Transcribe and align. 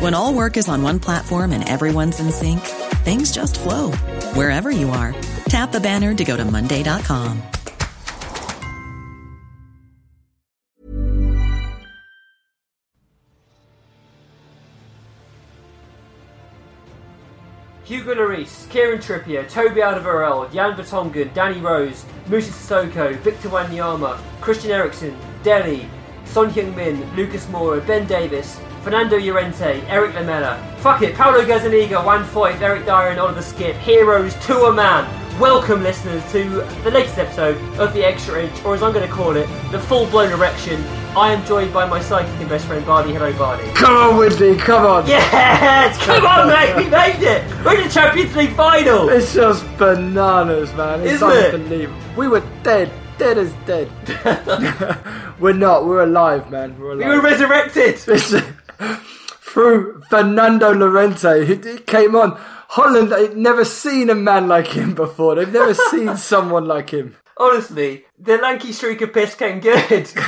When 0.00 0.12
all 0.14 0.34
work 0.34 0.56
is 0.56 0.68
on 0.68 0.82
one 0.82 0.98
platform 0.98 1.52
and 1.52 1.68
everyone's 1.68 2.18
in 2.20 2.30
sync, 2.32 2.60
things 3.04 3.30
just 3.32 3.60
flow 3.60 3.92
wherever 4.34 4.70
you 4.70 4.90
are. 4.90 5.14
Tap 5.48 5.72
the 5.72 5.80
banner 5.80 6.14
to 6.14 6.24
go 6.24 6.36
to 6.36 6.44
Monday.com. 6.44 7.42
Hugo 17.84 18.14
Lloris, 18.14 18.68
Kieran 18.70 18.98
Trippier, 18.98 19.48
Toby 19.48 19.82
Alderweireld, 19.82 20.52
Jan 20.52 20.74
Vertonghen, 20.74 21.32
Danny 21.34 21.60
Rose, 21.60 22.06
Musa 22.28 22.50
Sissoko, 22.50 23.14
Victor 23.18 23.50
Wanyama, 23.50 24.18
Christian 24.40 24.70
Eriksen, 24.70 25.14
Dele, 25.42 25.86
Son 26.24 26.50
Heung-min, 26.50 27.14
Lucas 27.14 27.44
Moura, 27.46 27.86
Ben 27.86 28.06
Davies, 28.06 28.58
Fernando 28.84 29.18
Llorente, 29.18 29.80
Eric 29.88 30.14
Lamela. 30.14 30.58
Fuck 30.80 31.00
it, 31.00 31.14
Paulo 31.14 31.42
Gazzaniga, 31.42 32.04
Juan 32.04 32.22
Foyth, 32.22 32.60
Eric 32.60 32.84
Dier 32.84 33.08
and 33.08 33.18
Oliver 33.18 33.40
Skipp. 33.40 33.74
Heroes 33.78 34.34
to 34.44 34.64
a 34.66 34.72
man. 34.74 35.08
Welcome 35.40 35.82
listeners 35.82 36.22
to 36.32 36.44
the 36.84 36.90
latest 36.90 37.16
episode 37.16 37.56
of 37.80 37.94
The 37.94 38.04
Extra 38.04 38.44
Inch, 38.44 38.62
or 38.62 38.74
as 38.74 38.82
I'm 38.82 38.92
going 38.92 39.08
to 39.08 39.12
call 39.12 39.36
it, 39.36 39.46
the 39.72 39.80
full-blown 39.80 40.32
erection. 40.32 40.84
I 41.16 41.32
am 41.32 41.42
joined 41.46 41.72
by 41.72 41.86
my 41.88 41.98
sidekick 41.98 42.38
and 42.40 42.48
best 42.50 42.66
friend 42.66 42.84
Bardi. 42.84 43.14
Hello 43.14 43.32
Bardi. 43.32 43.66
Come 43.72 43.96
on, 43.96 44.18
Windy, 44.18 44.54
come 44.58 44.84
on. 44.84 45.06
Yes! 45.06 45.96
Come 46.04 46.26
on 46.26 46.48
mate, 46.48 46.76
we 46.76 46.90
made 46.90 47.22
it! 47.26 47.64
We're 47.64 47.76
in 47.80 47.88
the 47.88 47.92
Champions 47.92 48.36
League 48.36 48.54
final! 48.54 49.08
It's 49.08 49.32
just 49.32 49.64
bananas, 49.78 50.74
man. 50.74 51.00
It's 51.00 51.14
Isn't 51.14 51.30
it? 51.30 51.54
unbelievable. 51.54 51.98
We 52.18 52.28
were 52.28 52.44
dead, 52.62 52.92
dead 53.16 53.38
as 53.38 53.52
dead. 53.64 53.90
we're 55.40 55.54
not. 55.54 55.86
We're 55.86 56.02
alive, 56.02 56.50
man. 56.50 56.78
We're 56.78 56.92
alive. 56.92 57.08
We 57.08 57.16
were 57.16 57.22
resurrected! 57.22 58.06
Listen, 58.06 58.53
through 59.40 60.02
Fernando 60.10 60.72
Llorente, 60.74 61.44
who 61.46 61.78
came 61.80 62.16
on. 62.16 62.36
Holland, 62.68 63.10
they'd 63.12 63.36
never 63.36 63.64
seen 63.64 64.10
a 64.10 64.14
man 64.14 64.48
like 64.48 64.66
him 64.68 64.94
before. 64.94 65.36
They've 65.36 65.52
never 65.52 65.74
seen 65.90 66.16
someone 66.16 66.66
like 66.66 66.90
him. 66.90 67.16
Honestly, 67.36 68.04
the 68.18 68.36
lanky 68.38 68.72
streak 68.72 69.00
of 69.00 69.12
piss 69.12 69.34
came 69.34 69.60
good. 69.60 70.10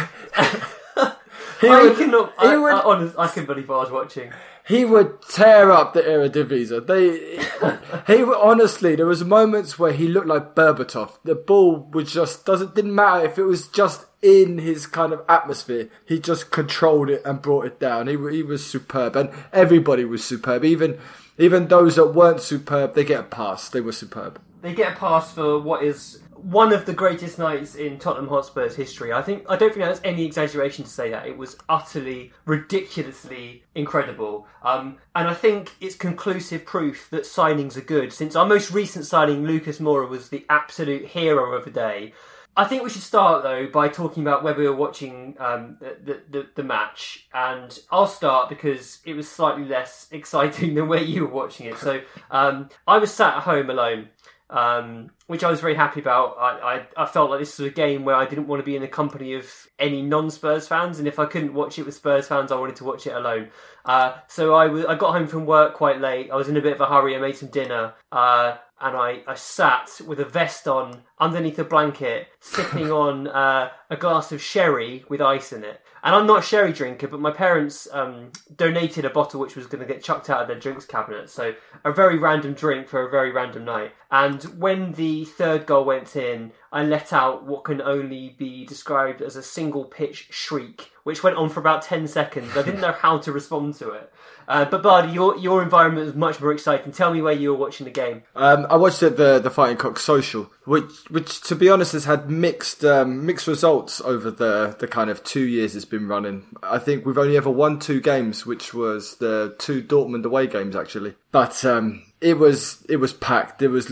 He 1.59 1.69
I 1.69 1.85
would, 1.85 1.97
cannot. 1.97 2.35
he, 2.39 2.49
I, 2.49 2.57
would, 2.59 2.73
I, 2.75 2.81
honest, 2.83 3.15
I 3.19 3.29
couldn't 3.29 3.47
believe 3.47 3.67
what 3.71 3.77
I 3.77 3.81
was 3.81 3.91
watching. 3.91 4.31
he 4.69 4.85
would 4.85 5.23
tear 5.23 5.71
up 5.71 5.95
the 5.95 6.03
Eredivisie. 6.03 6.87
They, 6.87 8.15
he 8.15 8.23
would- 8.25 8.37
honestly, 8.37 8.95
there 8.95 9.07
was 9.07 9.25
moments 9.25 9.79
where 9.79 9.93
he 9.93 10.07
looked 10.07 10.27
like 10.27 10.55
Berbatov. 10.55 11.13
The 11.25 11.35
ball 11.35 11.89
was 11.95 12.13
just 12.13 12.45
doesn't 12.45 12.75
didn't 12.75 12.95
matter 12.95 13.25
if 13.25 13.39
it 13.39 13.45
was 13.45 13.69
just 13.69 14.05
in 14.23 14.59
his 14.59 14.87
kind 14.87 15.13
of 15.13 15.23
atmosphere. 15.29 15.89
He 16.07 16.19
just 16.19 16.51
controlled 16.51 17.11
it 17.11 17.23
and 17.25 17.43
brought 17.43 17.67
it 17.67 17.79
down. 17.79 18.07
He 18.07 18.17
he 18.31 18.43
was 18.43 18.67
superb, 18.67 19.17
and 19.17 19.31
everybody 19.53 20.05
was 20.05 20.25
superb. 20.25 20.65
Even 20.65 20.99
even 21.39 21.69
those 21.69 21.97
that 21.97 22.15
weren't 22.15 22.41
superb, 22.41 22.95
they 22.95 23.05
get 23.05 23.21
a 23.21 23.25
pass. 23.25 23.69
They 23.69 23.81
were 23.81 23.93
superb. 23.93 24.41
They 24.63 24.75
get 24.75 24.95
a 24.95 24.97
pass 24.97 25.33
for 25.33 25.61
what 25.61 25.83
is 25.83 26.21
one 26.37 26.73
of 26.73 26.87
the 26.87 26.93
greatest 26.93 27.39
nights 27.39 27.75
in 27.75 27.99
Tottenham 27.99 28.29
Hotspur's 28.29 28.77
history. 28.77 29.13
I 29.13 29.23
think 29.23 29.45
I 29.49 29.57
don't 29.57 29.73
think 29.73 29.85
that's 29.85 30.01
any 30.05 30.25
exaggeration 30.25 30.85
to 30.85 30.91
say 30.91 31.11
that 31.11 31.27
it 31.27 31.37
was 31.37 31.57
utterly 31.69 32.33
ridiculously 32.45 33.65
incredible. 33.75 34.47
Um, 34.63 34.99
and 35.15 35.29
I 35.29 35.35
think 35.35 35.73
it's 35.81 35.97
conclusive 35.97 36.65
proof 36.65 37.09
that 37.11 37.25
signings 37.25 37.77
are 37.77 37.83
good. 37.83 38.13
Since 38.13 38.37
our 38.37 38.47
most 38.47 38.71
recent 38.71 39.07
signing, 39.07 39.45
Lucas 39.45 39.79
Moura, 39.79 40.09
was 40.09 40.29
the 40.29 40.45
absolute 40.49 41.07
hero 41.07 41.53
of 41.53 41.65
the 41.65 41.71
day. 41.71 42.13
I 42.57 42.65
think 42.65 42.83
we 42.83 42.91
should 42.91 43.03
start 43.03 43.43
though 43.43 43.67
by 43.67 43.89
talking 43.89 44.23
about 44.23 44.43
where 44.43 44.55
we 44.55 44.67
were 44.67 44.75
watching 44.75 45.37
um, 45.39 45.77
the, 45.81 46.23
the, 46.31 46.47
the 46.55 46.63
match, 46.63 47.29
and 47.35 47.79
I'll 47.91 48.07
start 48.07 48.49
because 48.49 49.01
it 49.05 49.13
was 49.13 49.29
slightly 49.29 49.67
less 49.67 50.09
exciting 50.13 50.75
than 50.75 50.89
where 50.89 51.03
you 51.03 51.27
were 51.27 51.33
watching 51.35 51.67
it. 51.67 51.77
So 51.77 52.01
um, 52.31 52.71
I 52.87 52.99
was 52.99 53.13
sat 53.13 53.37
at 53.37 53.43
home 53.43 53.69
alone, 53.69 54.09
um, 54.49 55.11
which 55.27 55.45
I 55.45 55.51
was 55.51 55.61
very 55.61 55.75
happy 55.75 56.01
about. 56.01 56.39
I, 56.39 56.87
I, 56.97 57.03
I 57.05 57.07
felt 57.07 57.31
like 57.31 57.41
this 57.41 57.59
was 57.59 57.69
a 57.69 57.75
game 57.75 58.07
where 58.07 58.17
I 58.17 58.25
didn't 58.25 58.47
want 58.47 58.61
to 58.61 58.65
be 58.65 58.75
in 58.75 58.81
the 58.81 58.89
company 58.89 59.35
of 59.35 59.53
any 59.79 60.01
non-Spurs 60.01 60.67
fans, 60.67 60.99
and 60.99 61.07
if 61.07 61.19
I 61.19 61.27
couldn't 61.27 61.53
watch 61.53 61.79
it 61.79 61.85
with 61.85 61.95
Spurs 61.95 62.27
fans, 62.27 62.51
I 62.51 62.57
wanted 62.57 62.77
to 62.77 62.85
watch 62.85 63.07
it 63.07 63.15
alone. 63.15 63.49
Uh, 63.85 64.15
so 64.29 64.55
I 64.55 64.95
got 64.95 65.13
home 65.13 65.27
from 65.27 65.45
work 65.45 65.75
quite 65.75 66.01
late. 66.01 66.31
I 66.31 66.37
was 66.37 66.49
in 66.49 66.57
a 66.57 66.63
bit 66.63 66.73
of 66.73 66.81
a 66.81 66.87
hurry. 66.87 67.15
I 67.15 67.19
made 67.19 67.37
some 67.37 67.51
dinner. 67.51 67.93
Uh, 68.11 68.57
and 68.81 68.97
I, 68.97 69.23
I 69.27 69.35
sat 69.35 70.01
with 70.07 70.21
a 70.21 70.25
vest 70.25 70.69
on 70.69 71.03
underneath 71.19 71.59
a 71.59 71.65
blanket, 71.65 72.29
sipping 72.41 72.91
on 72.93 73.29
uh, 73.29 73.71
a 73.91 73.97
glass 73.97 74.33
of 74.33 74.43
sherry 74.43 75.05
with 75.09 75.21
ice 75.21 75.53
in 75.53 75.65
it. 75.65 75.81
And 76.03 76.15
I'm 76.15 76.27
not 76.27 76.39
a 76.39 76.47
sherry 76.47 76.73
drinker, 76.73 77.09
but 77.09 77.21
my 77.21 77.33
parents 77.33 77.89
um, 77.91 78.31
donated 78.55 79.05
a 79.05 79.11
bottle 79.11 79.41
which 79.41 79.57
was 79.57 79.67
going 79.67 79.85
to 79.85 79.93
get 79.93 80.05
chucked 80.05 80.31
out 80.31 80.43
of 80.43 80.47
their 80.47 80.59
drinks 80.59 80.85
cabinet. 80.85 81.31
So 81.31 81.55
a 81.85 81.93
very 81.93 82.17
random 82.17 82.53
drink 82.53 82.87
for 82.87 83.05
a 83.05 83.11
very 83.11 83.33
random 83.33 83.65
night. 83.65 83.93
And 84.11 84.43
when 84.61 84.93
the 84.93 85.25
third 85.25 85.67
goal 85.67 85.85
went 85.85 86.15
in, 86.15 86.53
I 86.77 86.83
let 86.83 87.11
out 87.11 87.45
what 87.45 87.65
can 87.65 87.81
only 87.81 88.35
be 88.37 88.67
described 88.67 89.23
as 89.23 89.35
a 89.35 89.43
single 89.43 89.85
pitch 89.85 90.29
shriek, 90.29 90.91
which 91.05 91.23
went 91.23 91.39
on 91.39 91.49
for 91.49 91.59
about 91.59 91.81
10 91.81 92.07
seconds. 92.07 92.55
I 92.55 92.63
didn't 92.63 92.83
know 92.83 92.93
how 93.01 93.17
to 93.17 93.33
respond 93.33 93.77
to 93.77 93.93
it. 93.93 94.13
Uh, 94.47 94.67
but 94.67 94.83
Bardi, 94.83 95.11
your 95.11 95.39
your 95.39 95.63
environment 95.63 96.05
was 96.05 96.15
much 96.15 96.39
more 96.39 96.53
exciting. 96.53 96.93
Tell 96.93 97.15
me 97.15 97.23
where 97.23 97.33
you 97.33 97.49
were 97.49 97.57
watching 97.57 97.87
the 97.87 97.91
game. 97.91 98.25
Um, 98.37 98.67
I 98.69 98.77
watched 98.77 99.03
it 99.03 99.17
the 99.17 99.39
the 99.39 99.49
Fighting 99.49 99.79
Cock 99.79 99.99
Social, 99.99 100.51
which 100.67 100.93
which 101.09 101.41
to 101.45 101.57
be 101.57 101.71
honest 101.71 101.93
has 101.93 102.05
had 102.05 102.31
mixed 102.31 102.85
um, 102.85 103.25
mixed 103.25 103.47
results 103.47 104.03
over 104.03 104.31
the 104.31 104.77
the 104.79 104.87
kind 104.87 105.09
of 105.09 105.25
two 105.25 105.47
years 105.47 105.75
it's 105.75 105.87
been 105.87 106.07
running. 106.07 106.45
I 106.63 106.79
think 106.79 107.07
we've 107.07 107.19
only 107.19 107.39
ever 107.39 107.51
won 107.51 107.79
two 107.79 108.03
games, 108.03 108.45
which 108.45 108.75
was 108.75 109.17
the 109.17 109.57
two 109.59 109.83
Dortmund 109.83 110.27
away 110.27 110.47
games 110.47 110.77
actually. 110.77 111.15
But 111.33 111.65
um, 111.65 112.05
it 112.21 112.39
was 112.39 112.85
it 112.89 112.99
was 112.99 113.15
packed. 113.15 113.61
There 113.61 113.71
was 113.71 113.91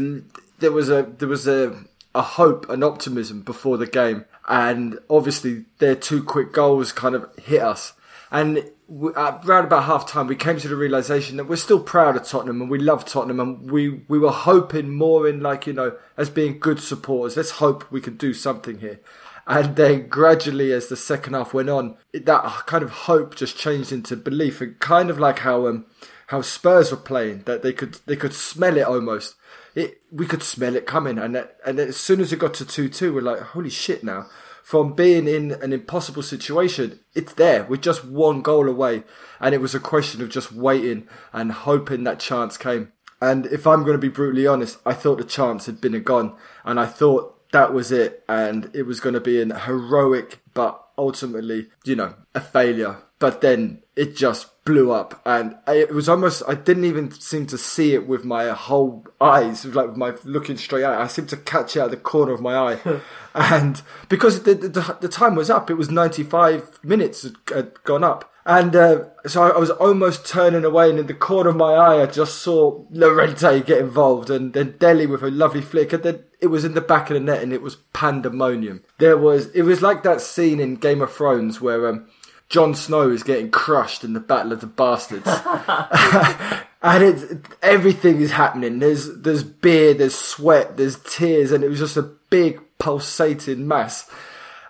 there 0.58 0.70
was 0.70 0.88
a 0.90 1.02
there 1.18 1.28
was 1.28 1.48
a 1.48 1.74
a 2.14 2.22
hope 2.22 2.68
and 2.68 2.84
optimism 2.84 3.42
before 3.42 3.76
the 3.76 3.86
game, 3.86 4.24
and 4.48 4.98
obviously 5.10 5.64
their 5.78 5.96
two 5.96 6.22
quick 6.22 6.52
goals 6.52 6.92
kind 6.92 7.14
of 7.14 7.28
hit 7.38 7.62
us. 7.62 7.94
And 8.30 8.70
w- 8.88 9.14
at 9.16 9.44
around 9.44 9.64
about 9.64 9.84
half 9.84 10.08
time, 10.08 10.26
we 10.26 10.36
came 10.36 10.58
to 10.58 10.68
the 10.68 10.76
realization 10.76 11.36
that 11.36 11.48
we're 11.48 11.56
still 11.56 11.80
proud 11.80 12.16
of 12.16 12.24
Tottenham 12.24 12.60
and 12.60 12.70
we 12.70 12.78
love 12.78 13.04
Tottenham, 13.04 13.40
and 13.40 13.70
we, 13.70 14.02
we 14.08 14.18
were 14.18 14.30
hoping 14.30 14.94
more 14.94 15.28
in, 15.28 15.40
like, 15.40 15.66
you 15.66 15.72
know, 15.72 15.96
as 16.16 16.30
being 16.30 16.58
good 16.58 16.80
supporters. 16.80 17.36
Let's 17.36 17.52
hope 17.52 17.90
we 17.90 18.00
can 18.00 18.16
do 18.16 18.32
something 18.32 18.78
here. 18.78 19.00
And 19.46 19.76
then 19.76 20.08
gradually, 20.08 20.72
as 20.72 20.86
the 20.86 20.96
second 20.96 21.34
half 21.34 21.52
went 21.52 21.68
on, 21.68 21.96
that 22.12 22.44
kind 22.66 22.82
of 22.82 22.90
hope 22.90 23.34
just 23.34 23.58
changed 23.58 23.92
into 23.92 24.16
belief, 24.16 24.60
and 24.60 24.78
kind 24.78 25.10
of 25.10 25.18
like 25.18 25.40
how 25.40 25.66
um, 25.66 25.84
how 26.28 26.40
Spurs 26.40 26.90
were 26.90 26.96
playing, 26.96 27.42
that 27.42 27.62
they 27.62 27.74
could 27.74 27.98
they 28.06 28.16
could 28.16 28.32
smell 28.32 28.78
it 28.78 28.86
almost. 28.86 29.34
It 29.74 30.02
we 30.10 30.26
could 30.26 30.42
smell 30.42 30.76
it 30.76 30.86
coming, 30.86 31.18
and 31.18 31.34
that, 31.34 31.56
and 31.66 31.78
as 31.78 31.96
soon 31.96 32.20
as 32.20 32.32
it 32.32 32.38
got 32.38 32.54
to 32.54 32.64
two 32.64 32.88
two, 32.88 33.14
we're 33.14 33.22
like, 33.22 33.40
holy 33.40 33.70
shit! 33.70 34.04
Now 34.04 34.26
from 34.64 34.94
being 34.94 35.28
in 35.28 35.52
an 35.52 35.74
impossible 35.74 36.22
situation, 36.22 36.98
it's 37.14 37.34
there. 37.34 37.64
We're 37.64 37.76
just 37.76 38.02
one 38.02 38.40
goal 38.40 38.66
away, 38.66 39.04
and 39.38 39.54
it 39.54 39.60
was 39.60 39.74
a 39.74 39.78
question 39.78 40.22
of 40.22 40.30
just 40.30 40.52
waiting 40.52 41.06
and 41.34 41.52
hoping 41.52 42.04
that 42.04 42.18
chance 42.18 42.56
came. 42.56 42.90
And 43.20 43.44
if 43.46 43.66
I'm 43.66 43.82
going 43.82 43.92
to 43.92 43.98
be 43.98 44.08
brutally 44.08 44.46
honest, 44.46 44.78
I 44.86 44.94
thought 44.94 45.18
the 45.18 45.24
chance 45.24 45.66
had 45.66 45.82
been 45.82 45.94
a 45.94 46.00
gone, 46.00 46.34
and 46.64 46.80
I 46.80 46.86
thought 46.86 47.52
that 47.52 47.74
was 47.74 47.92
it, 47.92 48.24
and 48.26 48.70
it 48.72 48.84
was 48.84 49.00
going 49.00 49.12
to 49.12 49.20
be 49.20 49.40
an 49.42 49.50
heroic, 49.50 50.40
but 50.54 50.82
ultimately, 50.96 51.68
you 51.84 51.94
know, 51.94 52.14
a 52.34 52.40
failure. 52.40 52.96
But 53.18 53.42
then 53.42 53.82
it 53.96 54.16
just 54.16 54.46
blew 54.64 54.92
up, 54.92 55.20
and 55.26 55.56
I, 55.66 55.74
it 55.74 55.94
was 55.94 56.08
almost 56.08 56.42
I 56.48 56.54
didn't 56.54 56.86
even 56.86 57.10
seem 57.10 57.46
to 57.48 57.58
see 57.58 57.94
it 57.94 58.06
with 58.06 58.24
my 58.24 58.48
whole 58.48 59.06
eyes, 59.20 59.64
like 59.66 59.88
with 59.88 59.96
my 59.96 60.14
looking 60.24 60.56
straight 60.56 60.84
at 60.84 60.92
it. 60.92 61.02
I 61.02 61.06
seemed 61.06 61.28
to 61.30 61.36
catch 61.36 61.76
it 61.76 61.80
out 61.80 61.86
of 61.86 61.90
the 61.90 61.96
corner 61.98 62.32
of 62.32 62.40
my 62.40 62.56
eye, 62.56 63.00
and 63.34 63.82
because 64.08 64.42
the, 64.44 64.54
the, 64.54 64.98
the 65.00 65.08
time 65.08 65.34
was 65.34 65.50
up, 65.50 65.70
it 65.70 65.74
was 65.74 65.90
ninety 65.90 66.22
five 66.22 66.78
minutes 66.82 67.26
had, 67.52 67.82
gone 67.84 68.04
up. 68.04 68.30
And 68.46 68.76
uh, 68.76 69.04
so 69.26 69.42
I 69.42 69.58
was 69.58 69.70
almost 69.70 70.26
turning 70.26 70.66
away, 70.66 70.90
and 70.90 70.98
in 70.98 71.06
the 71.06 71.14
corner 71.14 71.50
of 71.50 71.56
my 71.56 71.72
eye, 71.72 72.02
I 72.02 72.06
just 72.06 72.42
saw 72.42 72.84
Llorente 72.90 73.62
get 73.62 73.78
involved, 73.78 74.28
and 74.28 74.52
then 74.52 74.76
Dele 74.78 75.06
with 75.06 75.22
a 75.22 75.30
lovely 75.30 75.62
flick, 75.62 75.94
and 75.94 76.02
then 76.02 76.24
it 76.40 76.48
was 76.48 76.62
in 76.62 76.74
the 76.74 76.82
back 76.82 77.08
of 77.08 77.14
the 77.14 77.20
net, 77.20 77.42
and 77.42 77.54
it 77.54 77.62
was 77.62 77.76
pandemonium. 77.94 78.82
There 78.98 79.16
was, 79.16 79.46
it 79.54 79.62
was 79.62 79.80
like 79.80 80.02
that 80.02 80.20
scene 80.20 80.60
in 80.60 80.76
Game 80.76 81.00
of 81.00 81.10
Thrones 81.10 81.62
where 81.62 81.88
um, 81.88 82.06
Jon 82.54 82.72
Snow 82.76 83.10
is 83.10 83.24
getting 83.24 83.50
crushed 83.50 84.04
in 84.04 84.12
the 84.12 84.20
Battle 84.20 84.52
of 84.52 84.60
the 84.60 84.68
Bastards, 84.68 85.26
and 86.82 87.02
it's 87.02 87.24
everything 87.60 88.20
is 88.20 88.30
happening. 88.30 88.78
There's 88.78 89.12
there's 89.22 89.42
beer, 89.42 89.92
there's 89.92 90.14
sweat, 90.14 90.76
there's 90.76 91.00
tears, 91.00 91.50
and 91.50 91.64
it 91.64 91.68
was 91.68 91.80
just 91.80 91.96
a 91.96 92.02
big 92.30 92.60
pulsating 92.78 93.66
mass. 93.66 94.08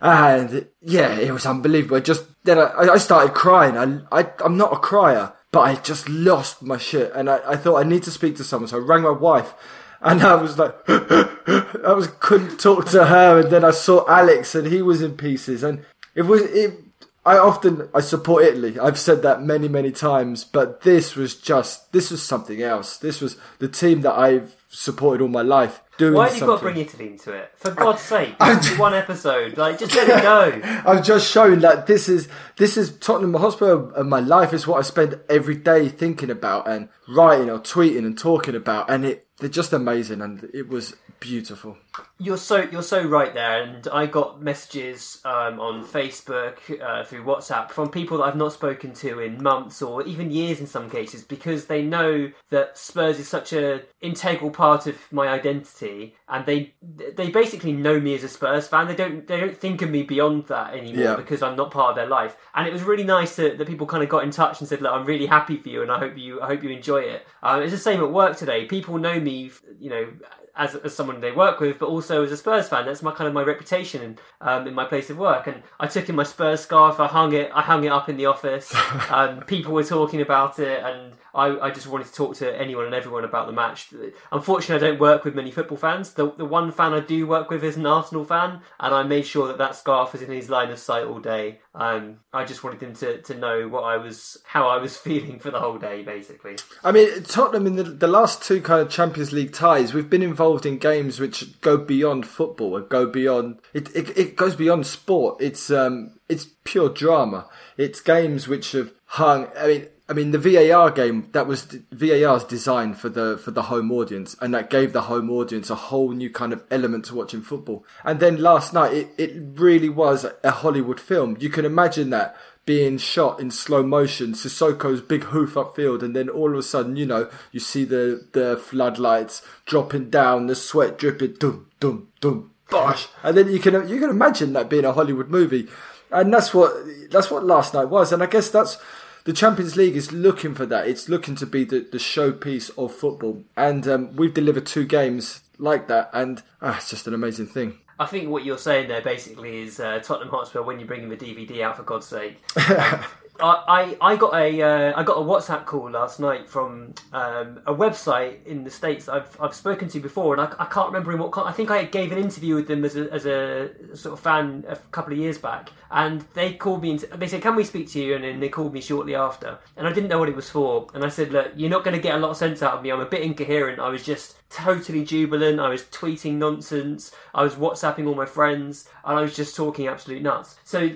And 0.00 0.66
yeah, 0.80 1.14
it 1.14 1.30
was 1.30 1.44
unbelievable. 1.44 1.98
I 1.98 2.00
just 2.00 2.24
then 2.44 2.58
I, 2.58 2.70
I 2.74 2.96
started 2.96 3.34
crying. 3.34 3.76
I, 3.76 4.20
I 4.20 4.30
I'm 4.42 4.56
not 4.56 4.72
a 4.72 4.78
crier, 4.78 5.34
but 5.52 5.60
I 5.60 5.74
just 5.74 6.08
lost 6.08 6.62
my 6.62 6.78
shit, 6.78 7.12
and 7.14 7.28
I, 7.28 7.40
I 7.46 7.56
thought 7.56 7.84
I 7.84 7.86
need 7.86 8.04
to 8.04 8.10
speak 8.10 8.36
to 8.36 8.44
someone. 8.44 8.68
So 8.68 8.78
I 8.78 8.80
rang 8.80 9.02
my 9.02 9.10
wife, 9.10 9.52
and 10.00 10.22
I 10.22 10.36
was 10.36 10.58
like, 10.58 10.74
I 10.88 11.92
was 11.92 12.06
couldn't 12.18 12.58
talk 12.58 12.86
to 12.92 13.04
her, 13.04 13.40
and 13.40 13.50
then 13.52 13.62
I 13.62 13.72
saw 13.72 14.08
Alex, 14.08 14.54
and 14.54 14.68
he 14.68 14.80
was 14.80 15.02
in 15.02 15.18
pieces, 15.18 15.62
and 15.62 15.84
it 16.14 16.22
was 16.22 16.40
it. 16.40 16.80
I 17.26 17.38
often 17.38 17.88
I 17.94 18.00
support 18.00 18.44
Italy. 18.44 18.78
I've 18.78 18.98
said 18.98 19.22
that 19.22 19.42
many 19.42 19.68
many 19.68 19.90
times, 19.90 20.44
but 20.44 20.82
this 20.82 21.16
was 21.16 21.34
just 21.34 21.92
this 21.92 22.10
was 22.10 22.22
something 22.22 22.60
else. 22.60 22.98
This 22.98 23.20
was 23.20 23.36
the 23.58 23.68
team 23.68 24.02
that 24.02 24.12
I've 24.12 24.54
supported 24.68 25.22
all 25.22 25.28
my 25.28 25.42
life. 25.42 25.80
Doing 25.96 26.14
Why 26.14 26.28
have 26.28 26.36
you 26.36 26.46
got 26.46 26.56
to 26.56 26.62
bring 26.62 26.76
Italy 26.76 27.06
into 27.06 27.32
it? 27.32 27.52
For 27.56 27.70
God's 27.70 28.00
sake, 28.14 28.34
it's 28.40 28.76
one 28.78 28.94
episode. 28.94 29.56
Like, 29.56 29.78
just 29.78 29.94
let 29.94 30.08
it 30.08 30.22
go. 30.22 30.60
I've 30.90 31.04
just 31.04 31.30
shown 31.30 31.60
that 31.60 31.86
this 31.86 32.08
is 32.08 32.28
this 32.56 32.76
is 32.76 32.98
Tottenham 32.98 33.34
Hotspur 33.34 33.92
and 33.96 34.10
my 34.10 34.20
life 34.20 34.52
is 34.52 34.66
what 34.66 34.78
I 34.78 34.82
spend 34.82 35.20
every 35.30 35.56
day 35.56 35.88
thinking 35.88 36.30
about 36.30 36.68
and 36.68 36.88
writing 37.08 37.48
or 37.48 37.58
tweeting 37.58 38.04
and 38.04 38.18
talking 38.18 38.54
about, 38.54 38.90
and 38.90 39.04
it 39.04 39.26
they're 39.38 39.48
just 39.48 39.72
amazing 39.72 40.20
and 40.20 40.50
it 40.52 40.68
was 40.68 40.94
beautiful. 41.20 41.78
You're 42.18 42.36
so 42.38 42.62
you're 42.62 42.82
so 42.82 43.02
right 43.06 43.32
there, 43.34 43.62
and 43.62 43.86
I 43.88 44.06
got 44.06 44.40
messages 44.42 45.20
um, 45.24 45.60
on 45.60 45.84
Facebook 45.84 46.56
uh, 46.80 47.04
through 47.04 47.24
WhatsApp 47.24 47.70
from 47.70 47.90
people 47.90 48.18
that 48.18 48.24
I've 48.24 48.36
not 48.36 48.52
spoken 48.52 48.92
to 48.94 49.20
in 49.20 49.42
months 49.42 49.82
or 49.82 50.02
even 50.04 50.30
years 50.30 50.60
in 50.60 50.66
some 50.66 50.88
cases 50.88 51.22
because 51.22 51.66
they 51.66 51.82
know 51.82 52.30
that 52.50 52.78
Spurs 52.78 53.18
is 53.18 53.28
such 53.28 53.52
a 53.52 53.82
integral 54.00 54.50
part 54.50 54.86
of 54.86 54.96
my 55.12 55.28
identity, 55.28 56.14
and 56.28 56.46
they 56.46 56.74
they 57.14 57.30
basically 57.30 57.72
know 57.72 58.00
me 58.00 58.14
as 58.14 58.24
a 58.24 58.28
Spurs 58.28 58.66
fan. 58.68 58.88
They 58.88 58.96
don't 58.96 59.26
they 59.26 59.40
don't 59.40 59.56
think 59.56 59.82
of 59.82 59.90
me 59.90 60.02
beyond 60.02 60.46
that 60.46 60.74
anymore 60.74 61.04
Yeah. 61.04 61.16
because 61.16 61.42
I'm 61.42 61.56
not 61.56 61.70
part 61.70 61.90
of 61.90 61.96
their 61.96 62.06
life. 62.08 62.36
And 62.54 62.66
it 62.66 62.72
was 62.72 62.82
really 62.82 63.04
nice 63.04 63.36
that, 63.36 63.58
that 63.58 63.66
people 63.66 63.86
kind 63.86 64.02
of 64.02 64.08
got 64.08 64.24
in 64.24 64.30
touch 64.30 64.60
and 64.60 64.68
said, 64.68 64.80
"Look, 64.80 64.92
I'm 64.92 65.04
really 65.04 65.26
happy 65.26 65.56
for 65.56 65.68
you, 65.68 65.82
and 65.82 65.92
I 65.92 65.98
hope 65.98 66.16
you 66.16 66.40
I 66.40 66.46
hope 66.46 66.62
you 66.62 66.70
enjoy 66.70 67.00
it." 67.02 67.26
Um, 67.42 67.62
it's 67.62 67.72
the 67.72 67.78
same 67.78 68.00
at 68.00 68.10
work 68.10 68.36
today. 68.36 68.64
People 68.66 68.98
know 68.98 69.20
me, 69.20 69.50
you 69.78 69.90
know, 69.90 70.08
as, 70.56 70.74
as 70.76 70.94
someone 70.94 71.20
they 71.20 71.32
work 71.32 71.60
with, 71.60 71.78
but 71.78 71.88
also 71.88 72.22
as 72.22 72.32
a 72.32 72.36
Spurs 72.36 72.68
fan. 72.68 72.86
That's 72.86 73.02
my 73.02 73.12
kind 73.12 73.28
of 73.28 73.34
my 73.34 73.42
reputation 73.42 74.18
um, 74.40 74.66
in 74.66 74.74
my 74.74 74.84
place 74.84 75.10
of 75.10 75.18
work. 75.18 75.46
And 75.46 75.62
I 75.80 75.86
took 75.86 76.08
in 76.08 76.14
my 76.14 76.22
Spurs 76.22 76.60
scarf. 76.60 77.00
I 77.00 77.06
hung 77.06 77.32
it. 77.32 77.50
I 77.54 77.62
hung 77.62 77.84
it 77.84 77.88
up 77.88 78.08
in 78.08 78.16
the 78.16 78.26
office. 78.26 78.74
um, 79.10 79.40
people 79.42 79.72
were 79.72 79.84
talking 79.84 80.20
about 80.20 80.58
it, 80.58 80.82
and 80.84 81.14
I, 81.34 81.66
I 81.66 81.70
just 81.70 81.86
wanted 81.86 82.06
to 82.06 82.12
talk 82.12 82.36
to 82.36 82.60
anyone 82.60 82.86
and 82.86 82.94
everyone 82.94 83.24
about 83.24 83.46
the 83.46 83.52
match. 83.52 83.92
Unfortunately, 84.30 84.86
I 84.86 84.90
don't 84.90 85.00
work 85.00 85.24
with 85.24 85.34
many 85.34 85.50
football 85.50 85.78
fans. 85.78 86.12
The 86.12 86.30
the 86.32 86.44
one 86.44 86.70
fan 86.72 86.92
I 86.92 87.00
do 87.00 87.26
work 87.26 87.50
with 87.50 87.64
is 87.64 87.76
an 87.76 87.86
Arsenal 87.86 88.24
fan, 88.24 88.60
and 88.78 88.94
I 88.94 89.02
made 89.02 89.26
sure 89.26 89.48
that 89.48 89.58
that 89.58 89.76
scarf 89.76 90.12
was 90.12 90.22
in 90.22 90.30
his 90.30 90.48
line 90.48 90.70
of 90.70 90.78
sight 90.78 91.04
all 91.04 91.18
day. 91.18 91.60
Um, 91.74 92.20
I 92.32 92.44
just 92.44 92.62
wanted 92.62 92.82
him 92.82 92.94
to, 92.94 93.20
to 93.22 93.34
know 93.34 93.66
what 93.68 93.82
I 93.82 93.96
was, 93.96 94.38
how 94.44 94.68
I 94.68 94.78
was 94.78 94.96
feeling 95.04 95.38
for 95.38 95.50
the 95.50 95.60
whole 95.60 95.78
day, 95.78 96.02
basically. 96.02 96.56
I 96.82 96.92
mean, 96.92 97.24
Tottenham 97.24 97.66
in 97.66 97.76
the, 97.76 97.82
the 97.82 98.06
last 98.06 98.42
two 98.42 98.60
kind 98.60 98.80
of 98.80 98.90
Champions 98.90 99.32
League 99.32 99.52
ties, 99.52 99.92
we've 99.92 100.10
been 100.10 100.22
involved 100.22 100.66
in 100.66 100.78
games 100.78 101.18
which 101.18 101.60
go 101.60 101.76
beyond 101.76 102.26
football 102.26 102.76
and 102.76 102.88
go 102.88 103.06
beyond 103.06 103.58
it. 103.72 103.94
It, 103.94 104.16
it 104.16 104.36
goes 104.36 104.54
beyond 104.54 104.86
sport. 104.86 105.40
It's 105.40 105.70
um, 105.70 106.18
it's 106.28 106.46
pure 106.64 106.88
drama. 106.88 107.48
It's 107.76 108.00
games 108.00 108.46
which 108.46 108.72
have 108.72 108.92
hung. 109.06 109.48
I 109.58 109.66
mean. 109.66 109.86
I 110.06 110.12
mean, 110.12 110.32
the 110.32 110.38
VAR 110.38 110.90
game 110.90 111.30
that 111.32 111.46
was 111.46 111.64
VAR's 111.90 112.44
designed 112.44 112.98
for 112.98 113.08
the 113.08 113.38
for 113.38 113.52
the 113.52 113.62
home 113.62 113.90
audience, 113.90 114.36
and 114.40 114.52
that 114.52 114.68
gave 114.68 114.92
the 114.92 115.02
home 115.02 115.30
audience 115.30 115.70
a 115.70 115.74
whole 115.74 116.10
new 116.10 116.28
kind 116.28 116.52
of 116.52 116.62
element 116.70 117.06
to 117.06 117.14
watching 117.14 117.40
football. 117.40 117.86
And 118.04 118.20
then 118.20 118.36
last 118.36 118.74
night, 118.74 118.92
it, 118.92 119.08
it 119.16 119.58
really 119.58 119.88
was 119.88 120.26
a 120.42 120.50
Hollywood 120.50 121.00
film. 121.00 121.38
You 121.40 121.48
can 121.48 121.64
imagine 121.64 122.10
that 122.10 122.36
being 122.66 122.98
shot 122.98 123.40
in 123.40 123.50
slow 123.50 123.82
motion, 123.82 124.32
Sissoko's 124.32 125.00
big 125.00 125.24
hoof 125.24 125.54
upfield, 125.54 126.02
and 126.02 126.14
then 126.14 126.28
all 126.28 126.52
of 126.52 126.58
a 126.58 126.62
sudden, 126.62 126.96
you 126.96 127.06
know, 127.06 127.30
you 127.52 127.60
see 127.60 127.84
the, 127.84 128.26
the 128.32 128.56
floodlights 128.56 129.42
dropping 129.66 130.10
down, 130.10 130.46
the 130.46 130.54
sweat 130.54 130.98
dripping, 130.98 131.34
dum, 131.34 131.66
dum, 131.80 132.08
dum, 132.20 132.50
bosh. 132.70 133.08
And 133.22 133.36
then 133.36 133.50
you 133.50 133.58
can, 133.58 133.88
you 133.88 134.00
can 134.00 134.08
imagine 134.08 134.54
that 134.54 134.70
being 134.70 134.86
a 134.86 134.92
Hollywood 134.92 135.28
movie. 135.28 135.68
And 136.10 136.32
that's 136.32 136.54
what, 136.54 136.72
that's 137.10 137.30
what 137.30 137.44
last 137.44 137.74
night 137.74 137.90
was. 137.90 138.12
And 138.12 138.22
I 138.22 138.26
guess 138.26 138.48
that's, 138.50 138.78
the 139.24 139.32
Champions 139.32 139.76
League 139.76 139.96
is 139.96 140.12
looking 140.12 140.54
for 140.54 140.66
that. 140.66 140.86
It's 140.86 141.08
looking 141.08 141.34
to 141.36 141.46
be 141.46 141.64
the, 141.64 141.80
the 141.80 141.98
showpiece 141.98 142.70
of 142.78 142.94
football. 142.94 143.42
And 143.56 143.88
um, 143.88 144.16
we've 144.16 144.34
delivered 144.34 144.66
two 144.66 144.84
games 144.84 145.42
like 145.58 145.88
that. 145.88 146.10
And 146.12 146.42
ah, 146.60 146.76
it's 146.76 146.90
just 146.90 147.06
an 147.06 147.14
amazing 147.14 147.46
thing. 147.46 147.78
I 147.98 148.06
think 148.06 148.28
what 148.28 148.44
you're 148.44 148.58
saying 148.58 148.88
there 148.88 149.00
basically 149.00 149.62
is 149.62 149.80
uh, 149.80 150.00
Tottenham 150.00 150.28
Hotspur 150.28 150.62
when 150.62 150.80
you 150.80 150.86
bring 150.86 151.02
in 151.02 151.08
the 151.08 151.16
DVD 151.16 151.62
out 151.62 151.76
for 151.76 151.84
God's 151.84 152.06
sake. 152.06 152.38
I 153.44 153.96
I 154.00 154.16
got 154.16 154.34
a 154.34 154.62
uh, 154.62 154.92
I 154.98 155.02
got 155.02 155.16
a 155.16 155.20
WhatsApp 155.20 155.66
call 155.66 155.90
last 155.90 156.18
night 156.20 156.48
from 156.48 156.94
um, 157.12 157.60
a 157.66 157.74
website 157.74 158.44
in 158.46 158.64
the 158.64 158.70
states 158.70 159.08
I've 159.08 159.36
I've 159.40 159.54
spoken 159.54 159.88
to 159.88 160.00
before, 160.00 160.34
and 160.34 160.40
I, 160.40 160.54
I 160.58 160.66
can't 160.66 160.86
remember 160.86 161.12
in 161.12 161.18
what 161.18 161.32
con- 161.32 161.46
I 161.46 161.52
think 161.52 161.70
I 161.70 161.84
gave 161.84 162.12
an 162.12 162.18
interview 162.18 162.54
with 162.54 162.68
them 162.68 162.84
as 162.84 162.96
a, 162.96 163.12
as 163.12 163.26
a 163.26 163.96
sort 163.96 164.14
of 164.14 164.20
fan 164.20 164.64
a 164.68 164.76
couple 164.76 165.12
of 165.12 165.18
years 165.18 165.38
back, 165.38 165.70
and 165.90 166.22
they 166.34 166.54
called 166.54 166.82
me 166.82 166.92
and 166.92 167.00
they 167.00 167.28
said, 167.28 167.42
"Can 167.42 167.56
we 167.56 167.64
speak 167.64 167.90
to 167.90 168.00
you?" 168.02 168.14
And 168.14 168.24
then 168.24 168.40
they 168.40 168.48
called 168.48 168.72
me 168.72 168.80
shortly 168.80 169.14
after, 169.14 169.58
and 169.76 169.86
I 169.86 169.92
didn't 169.92 170.08
know 170.08 170.18
what 170.18 170.28
it 170.28 170.36
was 170.36 170.48
for, 170.48 170.88
and 170.94 171.04
I 171.04 171.08
said, 171.08 171.32
"Look, 171.32 171.52
you're 171.56 171.70
not 171.70 171.84
going 171.84 171.96
to 171.96 172.02
get 172.02 172.14
a 172.14 172.18
lot 172.18 172.30
of 172.30 172.36
sense 172.36 172.62
out 172.62 172.74
of 172.74 172.82
me. 172.82 172.90
I'm 172.90 173.00
a 173.00 173.06
bit 173.06 173.22
incoherent. 173.22 173.78
I 173.78 173.88
was 173.88 174.02
just 174.04 174.36
totally 174.50 175.04
jubilant. 175.04 175.60
I 175.60 175.68
was 175.68 175.82
tweeting 175.82 176.34
nonsense. 176.34 177.10
I 177.34 177.42
was 177.42 177.54
WhatsApping 177.54 178.06
all 178.06 178.14
my 178.14 178.26
friends, 178.26 178.88
and 179.04 179.18
I 179.18 179.22
was 179.22 179.34
just 179.34 179.56
talking 179.56 179.88
absolute 179.88 180.22
nuts. 180.22 180.56
So 180.64 180.90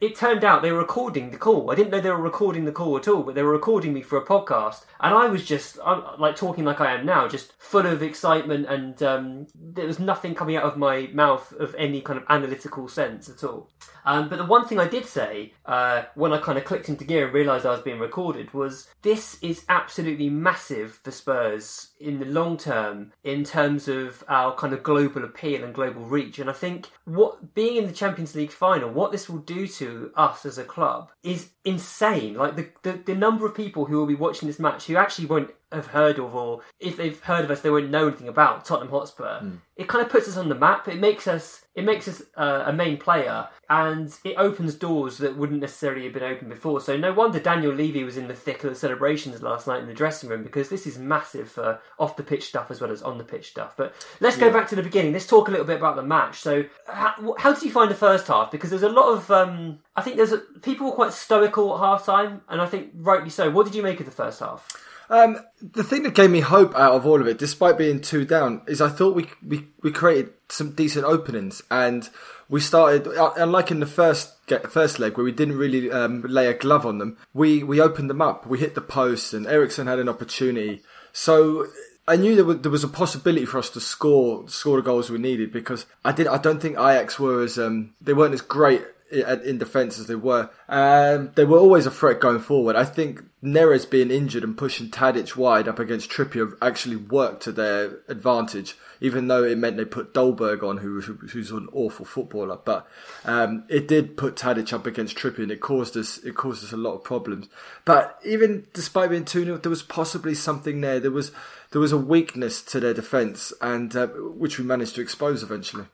it 0.00 0.16
turned 0.16 0.44
out 0.44 0.62
they 0.62 0.72
were 0.72 0.78
recording 0.78 1.30
the 1.30 1.38
call. 1.38 1.70
I 1.70 1.74
didn't 1.74 1.90
know 1.90 2.00
they 2.00 2.10
were 2.10 2.16
recording 2.16 2.64
the 2.64 2.72
call 2.72 2.96
at 2.96 3.08
all, 3.08 3.22
but 3.22 3.34
they 3.34 3.42
were 3.42 3.52
recording 3.52 3.92
me 3.92 4.02
for 4.02 4.16
a 4.16 4.24
podcast, 4.24 4.84
and 5.00 5.14
I 5.14 5.26
was 5.26 5.44
just 5.44 5.78
I'm, 5.84 6.02
like 6.18 6.36
talking 6.36 6.64
like 6.64 6.80
I 6.80 6.94
am 6.94 7.04
now, 7.04 7.28
just 7.28 7.52
full 7.58 7.86
of 7.86 8.02
excitement, 8.02 8.66
and 8.66 9.02
um, 9.02 9.46
there 9.54 9.86
was 9.86 9.98
nothing 9.98 10.34
coming 10.34 10.56
out 10.56 10.64
of 10.64 10.76
my 10.76 11.08
mouth 11.12 11.52
of 11.52 11.74
any 11.76 12.00
kind 12.00 12.18
of 12.18 12.24
analytical 12.28 12.88
sense 12.88 13.28
at 13.28 13.44
all. 13.44 13.70
Um, 14.04 14.30
but 14.30 14.38
the 14.38 14.44
one 14.46 14.66
thing 14.66 14.80
I 14.80 14.88
did 14.88 15.04
say 15.04 15.52
uh, 15.66 16.04
when 16.14 16.32
I 16.32 16.38
kind 16.38 16.56
of 16.56 16.64
clicked 16.64 16.88
into 16.88 17.04
gear 17.04 17.26
and 17.26 17.34
realised 17.34 17.66
I 17.66 17.72
was 17.72 17.82
being 17.82 17.98
recorded 17.98 18.54
was 18.54 18.88
this 19.02 19.38
is 19.42 19.66
absolutely 19.68 20.30
massive 20.30 21.00
for 21.04 21.10
Spurs 21.10 21.88
in 22.00 22.18
the 22.18 22.26
long 22.26 22.56
term 22.56 23.12
in 23.24 23.44
terms 23.44 23.88
of 23.88 24.24
our 24.28 24.54
kind 24.54 24.72
of 24.72 24.82
global 24.82 25.24
appeal 25.24 25.64
and 25.64 25.74
global 25.74 26.02
reach. 26.02 26.38
And 26.38 26.48
I 26.48 26.52
think 26.52 26.90
what 27.04 27.54
being 27.54 27.76
in 27.76 27.86
the 27.86 27.92
Champions 27.92 28.34
League 28.34 28.52
final, 28.52 28.90
what 28.90 29.12
this 29.12 29.28
will 29.28 29.38
do 29.38 29.66
to 29.66 30.12
us 30.14 30.46
as 30.46 30.58
a 30.58 30.64
club 30.64 31.10
is 31.22 31.50
insane. 31.64 32.34
Like 32.34 32.56
the, 32.56 32.68
the, 32.82 32.98
the 33.04 33.14
number 33.14 33.46
of 33.46 33.54
people 33.54 33.86
who 33.86 33.96
will 33.96 34.06
be 34.06 34.14
watching 34.14 34.48
this 34.48 34.58
match 34.58 34.86
who 34.86 34.96
actually 34.96 35.26
won't 35.26 35.50
have 35.72 35.88
heard 35.88 36.18
of, 36.18 36.34
or 36.34 36.62
if 36.80 36.96
they've 36.96 37.18
heard 37.20 37.44
of 37.44 37.50
us, 37.50 37.60
they 37.60 37.70
wouldn't 37.70 37.92
know 37.92 38.08
anything 38.08 38.28
about 38.28 38.64
Tottenham 38.64 38.90
Hotspur. 38.90 39.40
It 39.76 39.86
kind 39.88 40.04
of 40.04 40.10
puts 40.10 40.28
us 40.28 40.36
on 40.36 40.48
the 40.48 40.54
map. 40.54 40.88
It 40.88 40.98
makes 40.98 41.28
us 41.28 41.66
it 41.74 41.84
makes 41.84 42.08
us 42.08 42.22
uh, 42.36 42.64
a 42.66 42.72
main 42.72 42.96
player, 42.96 43.46
and 43.70 44.12
it 44.24 44.34
opens 44.36 44.74
doors 44.74 45.18
that 45.18 45.36
wouldn't 45.36 45.60
necessarily 45.60 46.04
have 46.04 46.12
been 46.12 46.24
open 46.24 46.48
before. 46.48 46.80
So 46.80 46.96
no 46.96 47.12
wonder 47.12 47.38
Daniel 47.38 47.72
Levy 47.72 48.02
was 48.02 48.16
in 48.16 48.26
the 48.26 48.34
thick 48.34 48.64
of 48.64 48.70
the 48.70 48.76
celebrations 48.76 49.42
last 49.42 49.68
night 49.68 49.80
in 49.80 49.86
the 49.86 49.94
dressing 49.94 50.28
room 50.28 50.42
because 50.42 50.68
this 50.68 50.88
is 50.88 50.98
massive 50.98 51.48
for 51.48 51.80
off 51.98 52.16
the 52.16 52.24
pitch 52.24 52.46
stuff 52.46 52.72
as 52.72 52.80
well 52.80 52.90
as 52.90 53.02
on 53.02 53.16
the 53.16 53.22
pitch 53.22 53.50
stuff. 53.50 53.74
But 53.76 53.94
let's 54.20 54.36
go 54.36 54.52
back 54.52 54.66
to 54.68 54.76
the 54.76 54.82
beginning. 54.82 55.12
Let's 55.12 55.26
talk 55.26 55.46
a 55.46 55.52
little 55.52 55.66
bit 55.66 55.76
about 55.76 55.94
the 55.94 56.02
match. 56.02 56.40
So 56.40 56.64
how, 56.88 57.36
how 57.38 57.52
did 57.52 57.62
you 57.62 57.70
find 57.70 57.90
the 57.90 57.94
first 57.94 58.26
half? 58.26 58.50
Because 58.50 58.70
there's 58.70 58.82
a 58.82 58.88
lot 58.88 59.12
of 59.12 59.30
um, 59.30 59.78
I 59.94 60.02
think 60.02 60.16
there's 60.16 60.32
a, 60.32 60.38
people 60.62 60.86
were 60.86 60.92
quite 60.92 61.12
stoical 61.12 61.74
at 61.74 61.80
half 61.80 62.04
time, 62.04 62.40
and 62.48 62.60
I 62.60 62.66
think 62.66 62.90
rightly 62.94 63.30
so. 63.30 63.50
What 63.50 63.66
did 63.66 63.74
you 63.76 63.82
make 63.82 64.00
of 64.00 64.06
the 64.06 64.12
first 64.12 64.40
half? 64.40 64.66
Um, 65.10 65.38
the 65.60 65.84
thing 65.84 66.02
that 66.02 66.14
gave 66.14 66.30
me 66.30 66.40
hope 66.40 66.74
out 66.74 66.92
of 66.92 67.06
all 67.06 67.20
of 67.20 67.26
it, 67.26 67.38
despite 67.38 67.78
being 67.78 68.00
two 68.00 68.24
down, 68.24 68.62
is 68.66 68.80
I 68.80 68.88
thought 68.88 69.14
we 69.14 69.26
we, 69.46 69.66
we 69.82 69.90
created 69.90 70.32
some 70.48 70.72
decent 70.72 71.04
openings 71.04 71.62
and 71.70 72.08
we 72.48 72.60
started, 72.60 73.06
uh, 73.06 73.32
unlike 73.36 73.70
in 73.70 73.80
the 73.80 73.86
first 73.86 74.34
first 74.68 74.98
leg 74.98 75.16
where 75.16 75.24
we 75.24 75.32
didn't 75.32 75.58
really 75.58 75.90
um, 75.90 76.22
lay 76.22 76.46
a 76.46 76.54
glove 76.54 76.86
on 76.86 76.98
them. 76.98 77.18
We 77.34 77.62
we 77.62 77.80
opened 77.80 78.10
them 78.10 78.22
up. 78.22 78.46
We 78.46 78.58
hit 78.58 78.74
the 78.74 78.80
post, 78.80 79.34
and 79.34 79.46
Eriksen 79.46 79.86
had 79.86 79.98
an 79.98 80.08
opportunity. 80.08 80.82
So 81.12 81.66
I 82.06 82.16
knew 82.16 82.34
there 82.34 82.44
was, 82.44 82.60
there 82.60 82.70
was 82.70 82.84
a 82.84 82.88
possibility 82.88 83.44
for 83.44 83.58
us 83.58 83.70
to 83.70 83.80
score 83.80 84.48
score 84.48 84.76
the 84.76 84.82
goals 84.82 85.10
we 85.10 85.18
needed 85.18 85.52
because 85.52 85.84
I 86.04 86.12
did. 86.12 86.26
I 86.26 86.38
don't 86.38 86.60
think 86.60 86.76
Ajax 86.76 87.18
were 87.18 87.42
as 87.42 87.58
um, 87.58 87.94
they 88.00 88.14
weren't 88.14 88.34
as 88.34 88.40
great 88.40 88.82
in 89.10 89.58
defence 89.58 89.98
as 89.98 90.06
they 90.06 90.14
were. 90.14 90.50
Um, 90.68 91.30
they 91.34 91.44
were 91.44 91.58
always 91.58 91.86
a 91.86 91.90
threat 91.90 92.20
going 92.20 92.40
forward. 92.40 92.76
I 92.76 92.84
think 92.84 93.22
Neres 93.42 93.88
being 93.88 94.10
injured 94.10 94.44
and 94.44 94.56
pushing 94.56 94.90
Tadic 94.90 95.36
wide 95.36 95.68
up 95.68 95.78
against 95.78 96.10
Trippier 96.10 96.56
actually 96.60 96.96
worked 96.96 97.42
to 97.44 97.52
their 97.52 98.00
advantage, 98.08 98.76
even 99.00 99.28
though 99.28 99.44
it 99.44 99.56
meant 99.56 99.76
they 99.76 99.84
put 99.84 100.12
Dolberg 100.12 100.62
on, 100.62 100.78
who, 100.78 101.00
who's 101.00 101.50
an 101.50 101.68
awful 101.72 102.04
footballer. 102.04 102.58
But 102.62 102.86
um, 103.24 103.64
it 103.68 103.88
did 103.88 104.16
put 104.16 104.36
Tadic 104.36 104.72
up 104.72 104.86
against 104.86 105.16
Trippier, 105.16 105.44
and 105.44 105.52
it 105.52 105.60
caused 105.60 105.96
us 105.96 106.18
it 106.18 106.34
caused 106.34 106.64
us 106.64 106.72
a 106.72 106.76
lot 106.76 106.94
of 106.94 107.04
problems. 107.04 107.48
But 107.84 108.18
even 108.24 108.66
despite 108.74 109.10
being 109.10 109.24
two 109.24 109.44
0 109.44 109.58
there 109.58 109.70
was 109.70 109.82
possibly 109.82 110.34
something 110.34 110.80
there. 110.80 111.00
There 111.00 111.10
was 111.10 111.32
there 111.70 111.80
was 111.80 111.92
a 111.92 111.98
weakness 111.98 112.62
to 112.62 112.80
their 112.80 112.94
defence, 112.94 113.52
and 113.60 113.94
uh, 113.96 114.08
which 114.08 114.58
we 114.58 114.64
managed 114.64 114.96
to 114.96 115.00
expose 115.00 115.42
eventually 115.42 115.84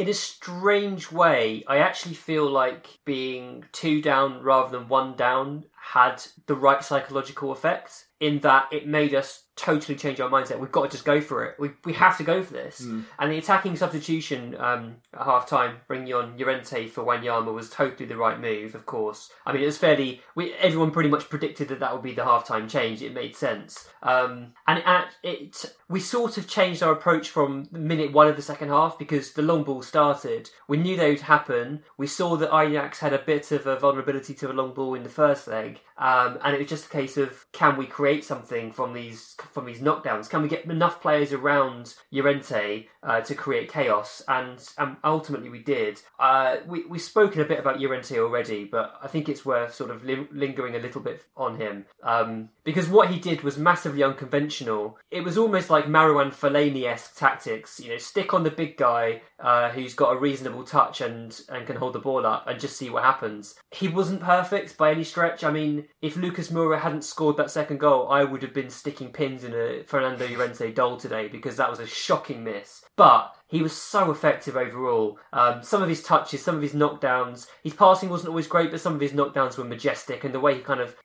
in 0.00 0.08
a 0.08 0.14
strange 0.14 1.12
way, 1.12 1.62
I 1.68 1.76
actually 1.76 2.14
feel 2.14 2.48
like 2.50 3.00
being 3.04 3.66
two 3.70 4.00
down 4.00 4.42
rather 4.42 4.78
than 4.78 4.88
one 4.88 5.14
down 5.14 5.66
had 5.78 6.22
the 6.46 6.54
right 6.54 6.82
psychological 6.82 7.52
effect 7.52 8.06
in 8.18 8.38
that 8.40 8.72
it 8.72 8.88
made 8.88 9.14
us 9.14 9.42
totally 9.60 9.96
change 9.96 10.20
our 10.20 10.30
mindset. 10.30 10.58
We've 10.58 10.72
got 10.72 10.84
to 10.84 10.88
just 10.90 11.04
go 11.04 11.20
for 11.20 11.44
it. 11.44 11.58
We, 11.58 11.70
we 11.84 11.92
have 11.92 12.16
to 12.18 12.24
go 12.24 12.42
for 12.42 12.52
this. 12.52 12.80
Mm. 12.80 13.04
And 13.18 13.32
the 13.32 13.38
attacking 13.38 13.76
substitution 13.76 14.56
um, 14.58 14.96
at 15.12 15.24
half 15.24 15.48
time, 15.48 15.76
bringing 15.86 16.14
on 16.14 16.36
Llorente 16.38 16.88
for 16.88 17.04
Wanyama 17.04 17.52
was 17.52 17.68
totally 17.68 18.06
the 18.06 18.16
right 18.16 18.40
move, 18.40 18.74
of 18.74 18.86
course. 18.86 19.30
I 19.44 19.52
mean, 19.52 19.62
it 19.62 19.66
was 19.66 19.78
fairly. 19.78 20.22
We, 20.34 20.54
everyone 20.54 20.90
pretty 20.90 21.10
much 21.10 21.28
predicted 21.28 21.68
that 21.68 21.80
that 21.80 21.92
would 21.92 22.02
be 22.02 22.14
the 22.14 22.24
half 22.24 22.46
time 22.46 22.68
change. 22.68 23.02
It 23.02 23.12
made 23.12 23.36
sense. 23.36 23.88
Um, 24.02 24.54
and 24.66 24.78
it, 24.78 25.06
it, 25.22 25.74
we 25.88 26.00
sort 26.00 26.38
of 26.38 26.48
changed 26.48 26.82
our 26.82 26.92
approach 26.92 27.28
from 27.28 27.68
minute 27.70 28.12
one 28.12 28.28
of 28.28 28.36
the 28.36 28.42
second 28.42 28.68
half 28.68 28.98
because 28.98 29.32
the 29.32 29.42
long 29.42 29.64
ball 29.64 29.82
started. 29.82 30.50
We 30.68 30.78
knew 30.78 30.96
they 30.96 31.10
would 31.10 31.20
happen. 31.20 31.82
We 31.98 32.06
saw 32.06 32.36
that 32.36 32.54
Ajax 32.56 33.00
had 33.00 33.12
a 33.12 33.18
bit 33.18 33.52
of 33.52 33.66
a 33.66 33.78
vulnerability 33.78 34.34
to 34.34 34.50
a 34.50 34.54
long 34.54 34.72
ball 34.72 34.94
in 34.94 35.02
the 35.02 35.08
first 35.08 35.46
leg. 35.48 35.80
Um, 35.98 36.38
and 36.42 36.54
it 36.54 36.58
was 36.58 36.68
just 36.68 36.86
a 36.86 36.90
case 36.90 37.18
of 37.18 37.44
can 37.52 37.76
we 37.76 37.86
create 37.86 38.24
something 38.24 38.72
from 38.72 38.94
these 38.94 39.34
from 39.52 39.66
these 39.66 39.80
knockdowns? 39.80 40.28
Can 40.28 40.42
we 40.42 40.48
get 40.48 40.64
enough 40.64 41.00
players 41.00 41.32
around 41.32 41.94
Llorente 42.10 42.88
uh, 43.02 43.20
to 43.22 43.34
create 43.34 43.72
chaos? 43.72 44.22
And, 44.28 44.58
ultimately 45.04 45.48
we 45.48 45.60
did. 45.62 46.00
Uh, 46.18 46.56
we, 46.66 46.84
we've 46.86 47.00
spoken 47.00 47.40
a 47.40 47.44
bit 47.44 47.58
about 47.58 47.80
Llorente 47.80 48.18
already, 48.18 48.64
but 48.64 48.98
I 49.02 49.08
think 49.08 49.28
it's 49.28 49.44
worth 49.44 49.74
sort 49.74 49.90
of 49.90 50.04
li- 50.04 50.28
lingering 50.32 50.74
a 50.74 50.78
little 50.78 51.00
bit 51.00 51.24
on 51.36 51.56
him. 51.56 51.86
Um, 52.02 52.50
because 52.64 52.88
what 52.88 53.10
he 53.10 53.18
did 53.18 53.42
was 53.42 53.58
massively 53.58 54.02
unconventional. 54.02 54.98
It 55.10 55.22
was 55.22 55.38
almost 55.38 55.70
like 55.70 55.86
Marouane 55.86 56.34
Fellaini-esque 56.34 57.16
tactics. 57.16 57.80
You 57.80 57.90
know, 57.90 57.98
stick 57.98 58.34
on 58.34 58.42
the 58.42 58.50
big 58.50 58.76
guy 58.76 59.22
uh, 59.38 59.70
who's 59.70 59.94
got 59.94 60.14
a 60.14 60.18
reasonable 60.18 60.64
touch 60.64 61.00
and, 61.00 61.38
and 61.48 61.66
can 61.66 61.76
hold 61.76 61.94
the 61.94 61.98
ball 61.98 62.26
up 62.26 62.46
and 62.46 62.60
just 62.60 62.76
see 62.76 62.90
what 62.90 63.04
happens. 63.04 63.54
He 63.70 63.88
wasn't 63.88 64.20
perfect 64.20 64.76
by 64.76 64.90
any 64.90 65.04
stretch. 65.04 65.42
I 65.44 65.50
mean, 65.50 65.86
if 66.02 66.16
Lucas 66.16 66.50
Moura 66.50 66.80
hadn't 66.80 67.04
scored 67.04 67.36
that 67.38 67.50
second 67.50 67.78
goal, 67.78 68.08
I 68.08 68.24
would 68.24 68.42
have 68.42 68.54
been 68.54 68.70
sticking 68.70 69.12
pins 69.12 69.44
in 69.44 69.54
a 69.54 69.82
Fernando 69.84 70.28
Llorente 70.28 70.72
doll 70.72 70.96
today 70.96 71.28
because 71.28 71.56
that 71.56 71.70
was 71.70 71.80
a 71.80 71.86
shocking 71.86 72.44
miss. 72.44 72.84
But 73.00 73.39
he 73.50 73.62
was 73.62 73.72
so 73.72 74.10
effective 74.10 74.56
overall. 74.56 75.18
Um, 75.32 75.62
some 75.62 75.82
of 75.82 75.88
his 75.88 76.02
touches, 76.02 76.42
some 76.42 76.56
of 76.56 76.62
his 76.62 76.72
knockdowns, 76.72 77.48
his 77.62 77.74
passing 77.74 78.08
wasn't 78.08 78.30
always 78.30 78.46
great, 78.46 78.70
but 78.70 78.80
some 78.80 78.94
of 78.94 79.00
his 79.00 79.12
knockdowns 79.12 79.58
were 79.58 79.64
majestic, 79.64 80.24
and 80.24 80.32
the 80.32 80.40
way 80.40 80.54
he 80.54 80.60
kind 80.60 80.80
of 80.80 80.96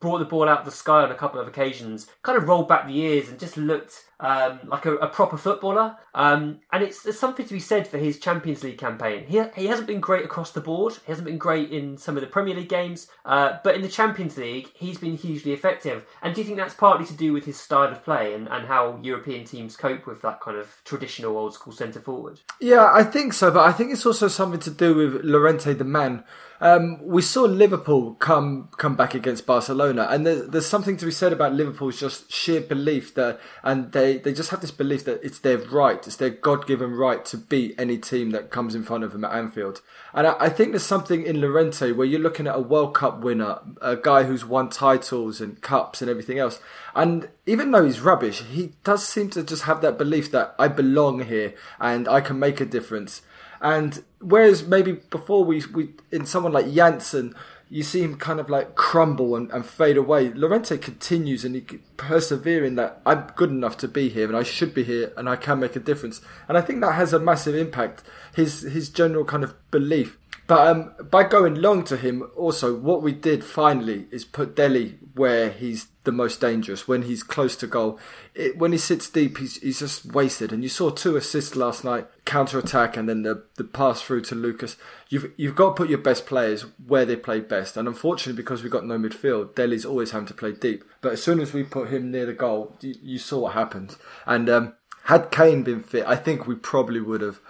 brought 0.00 0.18
the 0.18 0.24
ball 0.24 0.48
out 0.48 0.60
of 0.60 0.64
the 0.64 0.70
sky 0.70 1.02
on 1.02 1.10
a 1.10 1.14
couple 1.14 1.40
of 1.40 1.48
occasions, 1.48 2.06
kind 2.22 2.38
of 2.38 2.48
rolled 2.48 2.68
back 2.68 2.86
the 2.86 2.98
ears 2.98 3.28
and 3.28 3.38
just 3.38 3.56
looked 3.56 4.04
um, 4.20 4.60
like 4.64 4.86
a, 4.86 4.94
a, 4.96 5.08
proper 5.08 5.36
footballer. 5.36 5.96
Um, 6.14 6.60
and 6.72 6.82
it's 6.82 7.02
there's 7.02 7.18
something 7.18 7.46
to 7.46 7.52
be 7.52 7.60
said 7.60 7.86
for 7.86 7.98
his 7.98 8.18
Champions 8.18 8.64
League 8.64 8.78
campaign. 8.78 9.26
He, 9.26 9.42
he 9.54 9.66
hasn't 9.66 9.86
been 9.86 10.00
great 10.00 10.24
across 10.24 10.52
the 10.52 10.60
board. 10.60 10.94
He 10.94 11.12
hasn't 11.12 11.26
been 11.26 11.38
great 11.38 11.70
in 11.70 11.98
some 11.98 12.16
of 12.16 12.22
the 12.22 12.26
Premier 12.26 12.54
League 12.54 12.68
games, 12.68 13.08
uh, 13.24 13.58
but 13.62 13.74
in 13.74 13.82
the 13.82 13.88
Champions 13.88 14.38
League, 14.38 14.70
he's 14.74 14.98
been 14.98 15.16
hugely 15.16 15.52
effective. 15.52 16.06
And 16.22 16.34
do 16.34 16.40
you 16.40 16.46
think 16.46 16.56
that's 16.56 16.74
partly 16.74 17.06
to 17.06 17.14
do 17.14 17.32
with 17.32 17.44
his 17.44 17.60
style 17.60 17.92
of 17.92 18.02
play 18.04 18.32
and, 18.32 18.48
and 18.48 18.66
how 18.66 18.98
European 19.02 19.44
teams 19.44 19.76
cope 19.76 20.06
with 20.06 20.22
that 20.22 20.40
kind 20.40 20.56
of 20.56 20.80
traditional 20.84 21.36
old 21.36 21.52
school 21.52 21.74
centre 21.76 22.00
forward? 22.00 22.40
Yeah, 22.60 22.90
I 22.92 23.04
think 23.04 23.32
so, 23.32 23.50
but 23.50 23.64
I 23.64 23.72
think 23.72 23.92
it's 23.92 24.06
also 24.06 24.28
something 24.28 24.60
to 24.60 24.70
do 24.70 24.94
with 24.94 25.24
Llorente 25.24 25.74
the 25.74 25.84
man. 25.84 26.24
Um, 26.60 26.98
we 27.06 27.22
saw 27.22 27.42
Liverpool 27.42 28.14
come 28.14 28.68
come 28.76 28.96
back 28.96 29.14
against 29.14 29.46
Barcelona, 29.46 30.06
and 30.10 30.26
there's, 30.26 30.48
there's 30.48 30.66
something 30.66 30.96
to 30.96 31.04
be 31.04 31.10
said 31.10 31.32
about 31.32 31.52
Liverpool's 31.52 32.00
just 32.00 32.32
sheer 32.32 32.60
belief 32.60 33.14
that, 33.14 33.38
and 33.62 33.92
they, 33.92 34.18
they 34.18 34.32
just 34.32 34.50
have 34.50 34.60
this 34.60 34.70
belief 34.70 35.04
that 35.04 35.22
it's 35.22 35.40
their 35.40 35.58
right, 35.58 36.06
it's 36.06 36.16
their 36.16 36.30
God 36.30 36.66
given 36.66 36.92
right 36.92 37.24
to 37.26 37.36
beat 37.36 37.74
any 37.78 37.98
team 37.98 38.30
that 38.30 38.50
comes 38.50 38.74
in 38.74 38.84
front 38.84 39.04
of 39.04 39.12
them 39.12 39.24
at 39.24 39.32
Anfield. 39.32 39.82
And 40.14 40.26
I, 40.26 40.36
I 40.40 40.48
think 40.48 40.72
there's 40.72 40.82
something 40.82 41.24
in 41.26 41.40
Llorente 41.40 41.92
where 41.92 42.06
you're 42.06 42.20
looking 42.20 42.46
at 42.46 42.56
a 42.56 42.60
World 42.60 42.94
Cup 42.94 43.20
winner, 43.20 43.58
a 43.82 43.96
guy 43.96 44.22
who's 44.22 44.44
won 44.44 44.70
titles 44.70 45.40
and 45.40 45.60
cups 45.60 46.00
and 46.00 46.10
everything 46.10 46.38
else, 46.38 46.60
and 46.94 47.28
even 47.44 47.70
though 47.70 47.84
he's 47.84 48.00
rubbish, 48.00 48.42
he 48.42 48.72
does 48.82 49.06
seem 49.06 49.28
to 49.30 49.42
just 49.42 49.64
have 49.64 49.82
that 49.82 49.98
belief 49.98 50.30
that 50.32 50.54
I 50.58 50.68
belong 50.68 51.24
here 51.24 51.54
and 51.78 52.08
I 52.08 52.20
can 52.20 52.38
make 52.38 52.60
a 52.60 52.64
difference. 52.64 53.22
And 53.66 54.04
whereas 54.20 54.64
maybe 54.64 54.92
before 54.92 55.42
we, 55.42 55.60
we 55.74 55.88
in 56.12 56.24
someone 56.24 56.52
like 56.52 56.72
Janssen, 56.72 57.34
you 57.68 57.82
see 57.82 58.00
him 58.00 58.16
kind 58.16 58.38
of 58.38 58.48
like 58.48 58.76
crumble 58.76 59.34
and, 59.34 59.50
and 59.50 59.66
fade 59.66 59.96
away. 59.96 60.28
Llorente 60.32 60.78
continues 60.78 61.44
and 61.44 61.56
he 61.56 61.62
persevering 61.96 62.76
that 62.76 63.02
I'm 63.04 63.26
good 63.34 63.50
enough 63.50 63.76
to 63.78 63.88
be 63.88 64.08
here 64.08 64.28
and 64.28 64.36
I 64.36 64.44
should 64.44 64.72
be 64.72 64.84
here 64.84 65.12
and 65.16 65.28
I 65.28 65.34
can 65.34 65.58
make 65.58 65.74
a 65.74 65.80
difference. 65.80 66.20
And 66.48 66.56
I 66.56 66.60
think 66.60 66.80
that 66.80 66.92
has 66.92 67.12
a 67.12 67.18
massive 67.18 67.56
impact. 67.56 68.04
His 68.36 68.60
his 68.60 68.88
general 68.88 69.24
kind 69.24 69.42
of 69.42 69.54
belief. 69.72 70.16
But 70.46 70.68
um, 70.68 70.92
by 71.10 71.24
going 71.24 71.56
long 71.56 71.82
to 71.86 71.96
him, 71.96 72.22
also 72.36 72.72
what 72.72 73.02
we 73.02 73.10
did 73.10 73.42
finally 73.42 74.06
is 74.12 74.24
put 74.24 74.54
Dele 74.54 74.96
where 75.16 75.50
he's 75.50 75.86
the 76.06 76.12
most 76.12 76.40
dangerous 76.40 76.88
when 76.88 77.02
he's 77.02 77.22
close 77.22 77.54
to 77.56 77.66
goal. 77.66 77.98
It, 78.34 78.56
when 78.56 78.72
he 78.72 78.78
sits 78.78 79.10
deep, 79.10 79.36
he's, 79.36 79.56
he's 79.56 79.80
just 79.80 80.06
wasted. 80.06 80.52
And 80.52 80.62
you 80.62 80.70
saw 80.70 80.88
two 80.88 81.16
assists 81.16 81.54
last 81.54 81.84
night, 81.84 82.06
counter 82.24 82.58
attack, 82.58 82.96
and 82.96 83.06
then 83.06 83.22
the, 83.22 83.44
the 83.56 83.64
pass 83.64 84.00
through 84.00 84.22
to 84.22 84.34
Lucas. 84.34 84.76
You've 85.10 85.32
you've 85.36 85.54
got 85.54 85.70
to 85.70 85.74
put 85.74 85.90
your 85.90 85.98
best 85.98 86.24
players 86.24 86.62
where 86.86 87.04
they 87.04 87.16
play 87.16 87.40
best. 87.40 87.76
And 87.76 87.86
unfortunately, 87.86 88.40
because 88.40 88.62
we've 88.62 88.72
got 88.72 88.86
no 88.86 88.96
midfield, 88.96 89.54
Dele's 89.54 89.84
always 89.84 90.12
having 90.12 90.28
to 90.28 90.34
play 90.34 90.52
deep. 90.52 90.84
But 91.02 91.12
as 91.12 91.22
soon 91.22 91.40
as 91.40 91.52
we 91.52 91.64
put 91.64 91.90
him 91.90 92.10
near 92.10 92.24
the 92.24 92.32
goal, 92.32 92.76
you, 92.80 92.94
you 93.02 93.18
saw 93.18 93.40
what 93.40 93.52
happened. 93.52 93.96
And 94.24 94.48
um, 94.48 94.74
had 95.04 95.30
Kane 95.30 95.62
been 95.62 95.82
fit, 95.82 96.06
I 96.06 96.16
think 96.16 96.46
we 96.46 96.54
probably 96.54 97.00
would 97.00 97.20
have 97.20 97.40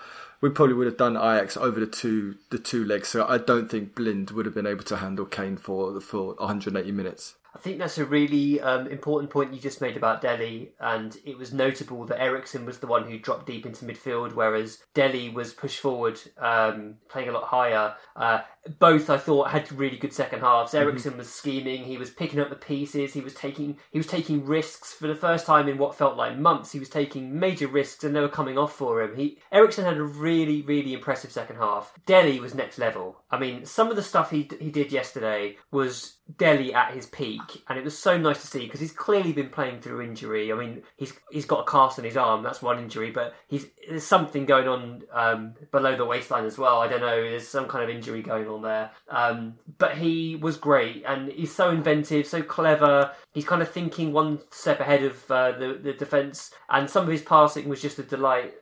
we 0.40 0.50
probably 0.50 0.74
would 0.74 0.86
have 0.86 0.98
done 0.98 1.16
Ajax 1.16 1.56
over 1.56 1.80
the 1.80 1.86
two 1.86 2.36
the 2.50 2.58
two 2.58 2.84
legs. 2.84 3.08
So 3.08 3.26
I 3.26 3.38
don't 3.38 3.70
think 3.70 3.94
Blind 3.94 4.30
would 4.30 4.46
have 4.46 4.54
been 4.54 4.66
able 4.66 4.84
to 4.84 4.96
handle 4.96 5.26
Kane 5.26 5.56
for 5.56 6.00
full 6.00 6.34
180 6.34 6.92
minutes. 6.92 7.34
I 7.56 7.58
think 7.58 7.78
that's 7.78 7.96
a 7.96 8.04
really 8.04 8.60
um, 8.60 8.86
important 8.86 9.30
point 9.30 9.54
you 9.54 9.58
just 9.58 9.80
made 9.80 9.96
about 9.96 10.20
Dele, 10.20 10.72
and 10.78 11.16
it 11.24 11.38
was 11.38 11.54
notable 11.54 12.04
that 12.04 12.20
Eriksen 12.20 12.66
was 12.66 12.80
the 12.80 12.86
one 12.86 13.10
who 13.10 13.18
dropped 13.18 13.46
deep 13.46 13.64
into 13.64 13.86
midfield, 13.86 14.34
whereas 14.34 14.82
Dele 14.92 15.30
was 15.30 15.54
pushed 15.54 15.80
forward, 15.80 16.20
um, 16.36 16.96
playing 17.08 17.30
a 17.30 17.32
lot 17.32 17.44
higher. 17.44 17.94
Uh, 18.14 18.40
both 18.78 19.10
I 19.10 19.18
thought 19.18 19.50
had 19.50 19.70
really 19.72 19.96
good 19.96 20.12
second 20.12 20.40
halves. 20.40 20.72
Mm-hmm. 20.72 21.18
Was 21.18 21.32
scheming, 21.32 21.84
he 21.84 21.98
was 21.98 22.10
picking 22.10 22.40
up 22.40 22.50
the 22.50 22.56
pieces, 22.56 23.12
he 23.12 23.20
was 23.20 23.34
taking 23.34 23.78
he 23.90 23.98
was 23.98 24.06
taking 24.06 24.44
risks 24.44 24.92
for 24.92 25.06
the 25.06 25.14
first 25.14 25.46
time 25.46 25.68
in 25.68 25.78
what 25.78 25.96
felt 25.96 26.16
like 26.16 26.38
months. 26.38 26.72
He 26.72 26.78
was 26.78 26.88
taking 26.88 27.38
major 27.38 27.68
risks, 27.68 28.04
and 28.04 28.14
they 28.14 28.20
were 28.20 28.28
coming 28.28 28.58
off 28.58 28.74
for 28.74 29.02
him. 29.02 29.16
He 29.16 29.38
Eriksen 29.52 29.84
had 29.84 29.96
a 29.96 30.02
really 30.02 30.62
really 30.62 30.92
impressive 30.92 31.32
second 31.32 31.56
half. 31.56 31.92
Dele 32.06 32.40
was 32.40 32.54
next 32.54 32.78
level. 32.78 33.22
I 33.30 33.38
mean, 33.38 33.64
some 33.64 33.90
of 33.90 33.96
the 33.96 34.02
stuff 34.02 34.30
he 34.30 34.48
he 34.60 34.70
did 34.70 34.92
yesterday 34.92 35.56
was 35.70 36.16
Dele 36.38 36.74
at 36.74 36.92
his 36.92 37.06
peak, 37.06 37.62
and 37.68 37.78
it 37.78 37.84
was 37.84 37.96
so 37.96 38.18
nice 38.18 38.40
to 38.40 38.46
see 38.46 38.64
because 38.64 38.80
he's 38.80 38.92
clearly 38.92 39.32
been 39.32 39.48
playing 39.48 39.80
through 39.80 40.02
injury. 40.02 40.52
I 40.52 40.56
mean, 40.56 40.82
he's 40.96 41.12
he's 41.30 41.46
got 41.46 41.60
a 41.60 41.70
cast 41.70 41.98
on 41.98 42.04
his 42.04 42.16
arm, 42.16 42.42
that's 42.42 42.60
one 42.60 42.78
injury, 42.78 43.10
but 43.10 43.34
he's 43.46 43.66
there's 43.88 44.04
something 44.04 44.44
going 44.44 44.66
on 44.66 45.02
um, 45.12 45.54
below 45.70 45.96
the 45.96 46.04
waistline 46.04 46.44
as 46.44 46.58
well. 46.58 46.80
I 46.80 46.88
don't 46.88 47.00
know, 47.00 47.22
there's 47.22 47.46
some 47.46 47.68
kind 47.68 47.84
of 47.84 47.94
injury 47.94 48.22
going 48.22 48.48
on 48.48 48.55
there. 48.60 48.90
Um, 49.08 49.54
but 49.78 49.96
he 49.98 50.36
was 50.36 50.56
great, 50.56 51.04
and 51.06 51.30
he's 51.30 51.54
so 51.54 51.70
inventive, 51.70 52.26
so 52.26 52.42
clever. 52.42 53.12
He's 53.32 53.46
kind 53.46 53.62
of 53.62 53.70
thinking 53.70 54.12
one 54.12 54.40
step 54.50 54.80
ahead 54.80 55.02
of 55.02 55.30
uh, 55.30 55.52
the 55.52 55.78
the 55.82 55.92
defense, 55.92 56.50
and 56.68 56.88
some 56.88 57.04
of 57.04 57.10
his 57.10 57.22
passing 57.22 57.68
was 57.68 57.82
just 57.82 57.98
a 57.98 58.02
delight 58.02 58.54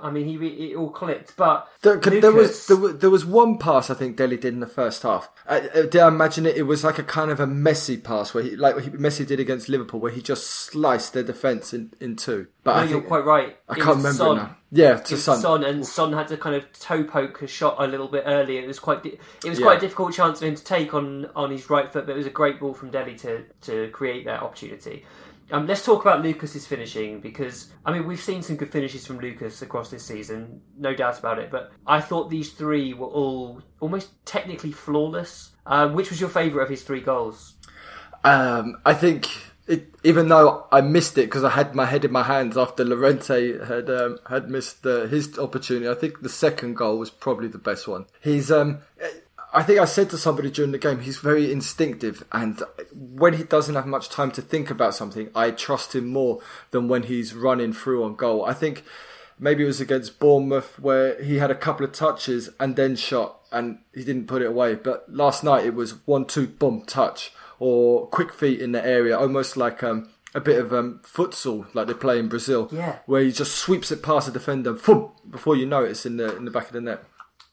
I 0.00 0.10
mean, 0.10 0.26
he 0.26 0.36
re- 0.36 0.48
it 0.72 0.76
all 0.76 0.90
clicked. 0.90 1.36
But 1.36 1.68
There, 1.82 1.94
Lucas, 1.94 2.20
there 2.20 2.32
was 2.32 2.66
there, 2.66 2.76
was 2.76 2.96
there 2.98 3.10
was 3.10 3.24
one 3.24 3.58
pass 3.58 3.90
I 3.90 3.94
think 3.94 4.16
Dele 4.16 4.36
did 4.36 4.52
in 4.54 4.60
the 4.60 4.66
first 4.66 5.02
half. 5.02 5.28
Uh, 5.46 5.60
uh, 5.74 5.82
did 5.82 5.96
I 5.96 6.08
imagine 6.08 6.46
it? 6.46 6.56
It 6.56 6.62
was 6.64 6.84
like 6.84 6.98
a 6.98 7.02
kind 7.02 7.30
of 7.30 7.40
a 7.40 7.46
messy 7.46 7.96
pass 7.96 8.34
where 8.34 8.42
he 8.44 8.56
like 8.56 8.74
what 8.74 8.84
he, 8.84 8.90
Messi 8.90 9.26
did 9.26 9.40
against 9.40 9.68
Liverpool, 9.68 10.00
where 10.00 10.12
he 10.12 10.20
just 10.22 10.46
sliced 10.48 11.12
their 11.12 11.22
defence 11.22 11.72
in, 11.74 11.92
in 12.00 12.16
two. 12.16 12.46
But 12.62 12.76
no, 12.76 12.80
I 12.82 12.84
you're 12.84 13.00
quite 13.02 13.24
right. 13.24 13.56
I 13.68 13.72
It 13.74 13.76
can't 13.76 13.96
remember 13.98 14.12
Son. 14.12 14.36
now. 14.36 14.56
Yeah, 14.70 14.96
to 14.96 15.16
Son. 15.16 15.38
Son 15.40 15.62
and 15.64 15.86
Son 15.86 16.12
had 16.12 16.28
to 16.28 16.36
kind 16.36 16.56
of 16.56 16.72
toe 16.72 17.04
poke 17.04 17.42
a 17.42 17.46
shot 17.46 17.76
a 17.78 17.86
little 17.86 18.08
bit 18.08 18.24
early. 18.26 18.58
It 18.58 18.66
was 18.66 18.78
quite 18.80 19.02
di- 19.02 19.18
it 19.44 19.48
was 19.48 19.58
Yeah. 19.60 19.66
quite 19.66 19.78
a 19.78 19.80
difficult 19.80 20.14
chance 20.14 20.40
for 20.40 20.46
him 20.46 20.54
to 20.56 20.64
take 20.64 20.94
on 20.94 21.26
on 21.36 21.50
his 21.50 21.70
right 21.70 21.92
foot, 21.92 22.06
but 22.06 22.12
it 22.12 22.18
was 22.18 22.26
a 22.26 22.30
great 22.30 22.58
ball 22.58 22.74
from 22.74 22.90
Dele 22.90 23.14
to 23.18 23.44
to 23.62 23.88
create 23.90 24.24
that 24.24 24.42
opportunity. 24.42 25.04
Um, 25.54 25.68
let's 25.68 25.84
talk 25.84 26.00
about 26.00 26.20
Lucas's 26.20 26.66
finishing 26.66 27.20
because 27.20 27.72
I 27.84 27.92
mean 27.92 28.08
we've 28.08 28.20
seen 28.20 28.42
some 28.42 28.56
good 28.56 28.72
finishes 28.72 29.06
from 29.06 29.20
Lucas 29.20 29.62
across 29.62 29.88
this 29.88 30.04
season, 30.04 30.60
no 30.76 30.92
doubt 30.96 31.20
about 31.20 31.38
it. 31.38 31.48
But 31.52 31.70
I 31.86 32.00
thought 32.00 32.28
these 32.28 32.50
three 32.50 32.92
were 32.92 33.06
all 33.06 33.62
almost 33.78 34.08
technically 34.26 34.72
flawless. 34.72 35.52
Um, 35.64 35.94
which 35.94 36.10
was 36.10 36.20
your 36.20 36.28
favourite 36.28 36.64
of 36.64 36.70
his 36.70 36.82
three 36.82 37.00
goals? 37.00 37.54
Um, 38.24 38.78
I 38.84 38.94
think 38.94 39.28
it, 39.68 39.94
even 40.02 40.26
though 40.26 40.66
I 40.72 40.80
missed 40.80 41.16
it 41.18 41.26
because 41.26 41.44
I 41.44 41.50
had 41.50 41.72
my 41.72 41.86
head 41.86 42.04
in 42.04 42.10
my 42.10 42.24
hands 42.24 42.56
after 42.56 42.84
Llorente 42.84 43.64
had 43.64 43.88
um, 43.88 44.18
had 44.28 44.50
missed 44.50 44.84
uh, 44.84 45.06
his 45.06 45.38
opportunity, 45.38 45.88
I 45.88 45.94
think 45.94 46.22
the 46.22 46.28
second 46.28 46.74
goal 46.74 46.98
was 46.98 47.10
probably 47.10 47.46
the 47.46 47.58
best 47.58 47.86
one. 47.86 48.06
He's 48.20 48.50
um, 48.50 48.80
I 49.54 49.62
think 49.62 49.78
I 49.78 49.84
said 49.84 50.10
to 50.10 50.18
somebody 50.18 50.50
during 50.50 50.72
the 50.72 50.78
game, 50.78 51.00
he's 51.00 51.18
very 51.18 51.52
instinctive, 51.52 52.24
and 52.32 52.60
when 52.92 53.34
he 53.34 53.44
doesn't 53.44 53.74
have 53.74 53.86
much 53.86 54.08
time 54.08 54.30
to 54.32 54.42
think 54.42 54.68
about 54.70 54.94
something, 54.94 55.30
I 55.34 55.52
trust 55.52 55.94
him 55.94 56.08
more 56.08 56.40
than 56.72 56.88
when 56.88 57.04
he's 57.04 57.34
running 57.34 57.72
through 57.72 58.02
on 58.04 58.16
goal. 58.16 58.44
I 58.44 58.52
think 58.52 58.82
maybe 59.38 59.62
it 59.62 59.66
was 59.66 59.80
against 59.80 60.18
Bournemouth 60.18 60.78
where 60.78 61.22
he 61.22 61.36
had 61.38 61.50
a 61.50 61.54
couple 61.54 61.86
of 61.86 61.92
touches 61.92 62.50
and 62.58 62.74
then 62.76 62.96
shot 62.96 63.40
and 63.52 63.78
he 63.94 64.02
didn't 64.04 64.26
put 64.26 64.42
it 64.42 64.46
away. 64.46 64.74
But 64.74 65.12
last 65.12 65.44
night 65.44 65.64
it 65.64 65.74
was 65.74 66.04
one, 66.06 66.24
two, 66.24 66.46
boom, 66.48 66.82
touch 66.86 67.32
or 67.60 68.06
quick 68.08 68.32
feet 68.32 68.60
in 68.60 68.72
the 68.72 68.84
area, 68.84 69.16
almost 69.18 69.56
like 69.56 69.82
um, 69.82 70.08
a 70.34 70.40
bit 70.40 70.58
of 70.58 70.72
um, 70.72 71.00
futsal 71.04 71.66
like 71.74 71.86
they 71.86 71.94
play 71.94 72.18
in 72.18 72.28
Brazil, 72.28 72.68
Yeah. 72.72 72.98
where 73.06 73.22
he 73.22 73.30
just 73.32 73.54
sweeps 73.56 73.92
it 73.92 74.02
past 74.02 74.26
the 74.26 74.32
defender, 74.32 74.72
boom, 74.72 75.12
before 75.30 75.54
you 75.56 75.66
know 75.66 75.84
it, 75.84 75.90
it's 75.92 76.04
in 76.06 76.16
the 76.16 76.36
in 76.36 76.44
the 76.44 76.50
back 76.50 76.66
of 76.66 76.72
the 76.72 76.80
net. 76.80 77.04